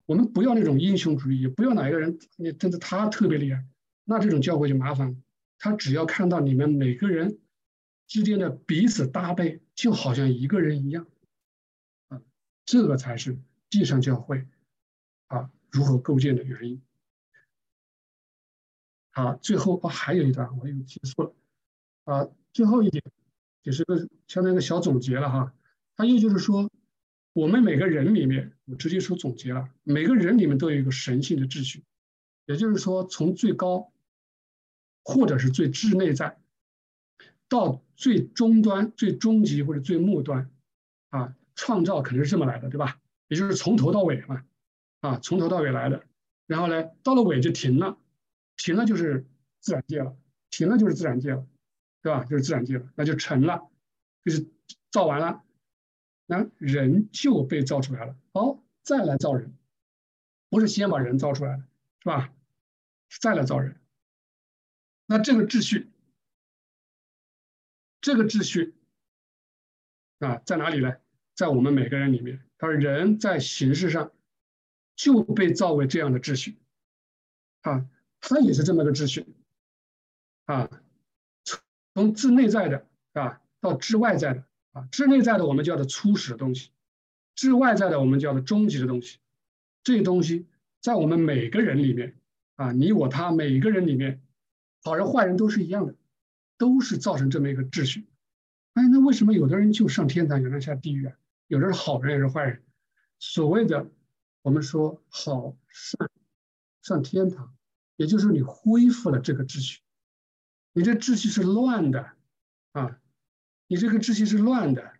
[0.05, 3.65] 我们不要那种英雄主义，也不要哪一个人，你真的他特别厉害，
[4.03, 5.15] 那这种教会就麻烦了。
[5.57, 7.39] 他只要看到你们每个人
[8.07, 11.07] 之间的彼此搭配，就好像一个人一样，
[12.09, 12.21] 啊，
[12.65, 13.37] 这个才是
[13.69, 14.45] 地上教会
[15.27, 16.81] 啊如何构建的原因。
[19.11, 21.33] 好，最后哦，还有一段我又记错了，
[22.03, 23.03] 啊，最后一点
[23.63, 25.53] 也是个相当于一个小总结了哈。
[25.95, 26.69] 它又就是说，
[27.33, 31.83] 我们每个人里面，我直接说总结了，每个人里面都有一个神性的秩序，
[32.45, 33.91] 也就是说，从最高
[35.03, 36.37] 或者是最至内在，
[37.49, 40.49] 到最终端、最终极或者最末端，
[41.09, 42.99] 啊，创造肯定是这么来的，对吧？
[43.27, 44.43] 也就是从头到尾嘛，
[45.01, 46.03] 啊，从头到尾来的，
[46.45, 47.97] 然后呢，到了尾就停了。
[48.55, 49.25] 停了就是
[49.59, 50.15] 自然界了，
[50.51, 51.43] 停了就是自然界了，
[52.03, 52.23] 对吧？
[52.29, 53.67] 就是自然界了，那就成了，
[54.23, 54.45] 就是
[54.91, 55.43] 造完了，
[56.27, 58.15] 那人就被造出来了。
[58.33, 59.57] 好，再来造人，
[60.49, 61.63] 不是先把人造出来了，
[62.01, 62.31] 是吧？
[63.21, 63.79] 再来造人，
[65.05, 65.89] 那这个秩序，
[68.01, 68.75] 这个秩序
[70.19, 70.97] 啊，在哪里呢？
[71.33, 72.43] 在我们每个人里面。
[72.57, 74.11] 他说，人在形式上
[74.95, 76.57] 就被造为这样的秩序，
[77.61, 77.89] 啊。
[78.25, 79.25] 他也是这么个秩序，
[80.45, 80.69] 啊，
[81.93, 86.71] 从从至内在的啊到至外在的啊，至内在的我们叫做初始的东西，
[87.35, 89.19] 至外在的我们叫做终极的东西。
[89.83, 90.47] 这些东西
[90.81, 92.15] 在我们每个人里面
[92.55, 94.21] 啊，你我他每个人里面，
[94.83, 95.95] 好人坏人都是一样的，
[96.57, 98.07] 都是造成这么一个秩序。
[98.73, 101.15] 哎，那为什么有的人就上天堂，有的人下地狱啊？
[101.47, 102.63] 有的是好人，也是坏人。
[103.19, 103.91] 所谓的
[104.41, 106.09] 我们说好善
[106.81, 107.53] 上天堂，
[107.97, 109.81] 也就是你恢复了这个秩序。
[110.73, 112.11] 你这秩序是乱的
[112.71, 112.99] 啊，
[113.67, 114.93] 你这个秩序是乱的，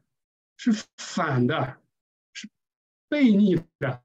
[0.56, 1.78] 是反的，
[2.32, 2.48] 是
[3.10, 4.02] 悖逆的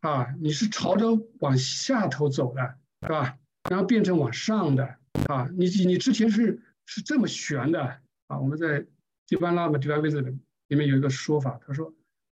[0.00, 0.32] 啊！
[0.40, 3.38] 你是朝着往下头走的，是吧？
[3.68, 5.48] 然后变成往上的啊！
[5.56, 8.38] 你你之前是是这么悬的啊！
[8.38, 8.82] 我们在
[9.26, 10.22] 《divine love divine wisdom》
[10.68, 11.92] 里面有一个说法，他说，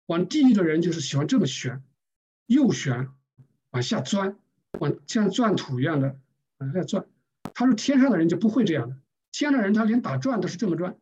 [0.08, 1.82] 往地狱的人就是喜欢这么悬，
[2.47, 3.10] 右旋，
[3.70, 4.38] 往下钻，
[4.80, 6.20] 往像钻土一样的
[6.58, 7.06] 往下钻。
[7.54, 8.97] 他说：“天上的人就不会这样的，
[9.32, 10.97] 天上的人他连打转都是这么转，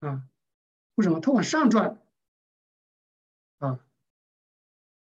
[0.00, 0.22] 啊，
[0.94, 1.20] 为什么？
[1.20, 2.00] 他往上转，
[3.58, 3.80] 啊，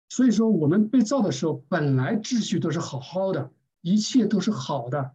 [0.09, 5.15] 所以说我们被造的时候，本来秩序都是好好的，一切都是好的，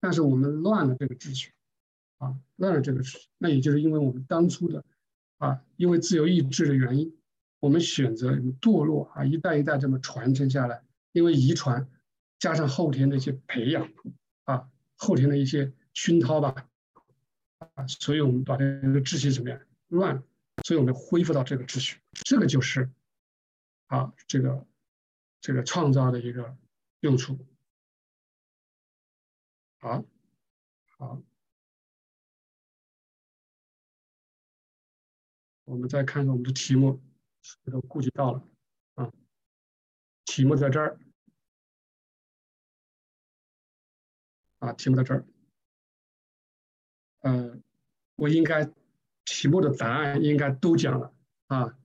[0.00, 1.52] 但是我们乱了这个秩序，
[2.18, 4.84] 啊，乱了这个秩序，那也就是因为我们当初的，
[5.38, 7.16] 啊，因为自由意志的原因，
[7.58, 10.82] 我们选择堕落啊，一代一代这么传承下来，
[11.12, 11.88] 因为遗传
[12.38, 13.88] 加上后天的一些培养，
[14.44, 14.68] 啊。”
[15.02, 16.68] 后天的一些熏陶吧，
[17.74, 20.22] 啊，所以我们把这个秩序怎么样乱，
[20.62, 22.90] 所以我们恢复到这个秩序，这个就是
[23.86, 24.66] 啊，这个
[25.40, 26.54] 这个创造的一个
[27.00, 27.38] 用处。
[29.78, 30.04] 好，
[30.98, 31.22] 好，
[35.64, 37.02] 我们再看看我们的题目，
[37.72, 38.46] 都顾及到了
[38.96, 39.10] 啊，
[40.26, 41.00] 题目在这儿。
[44.60, 45.26] 啊，题目在这儿。
[47.20, 47.60] 呃，
[48.16, 48.72] 我应该
[49.24, 51.12] 题目的答案应该都讲了
[51.48, 51.76] 啊。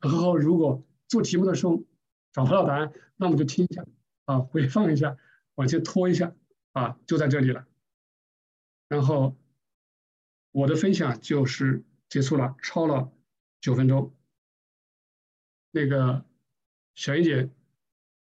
[0.00, 1.84] 然后如果做题目的时候
[2.32, 3.84] 找不到答案，那我们就听一下
[4.24, 5.16] 啊，回放一下，
[5.56, 6.34] 往前拖一下
[6.72, 7.66] 啊，就在这里了。
[8.88, 9.36] 然后
[10.52, 13.12] 我的分享就是结束了，超了
[13.60, 14.14] 九分钟。
[15.72, 16.24] 那个
[16.94, 17.48] 小英姐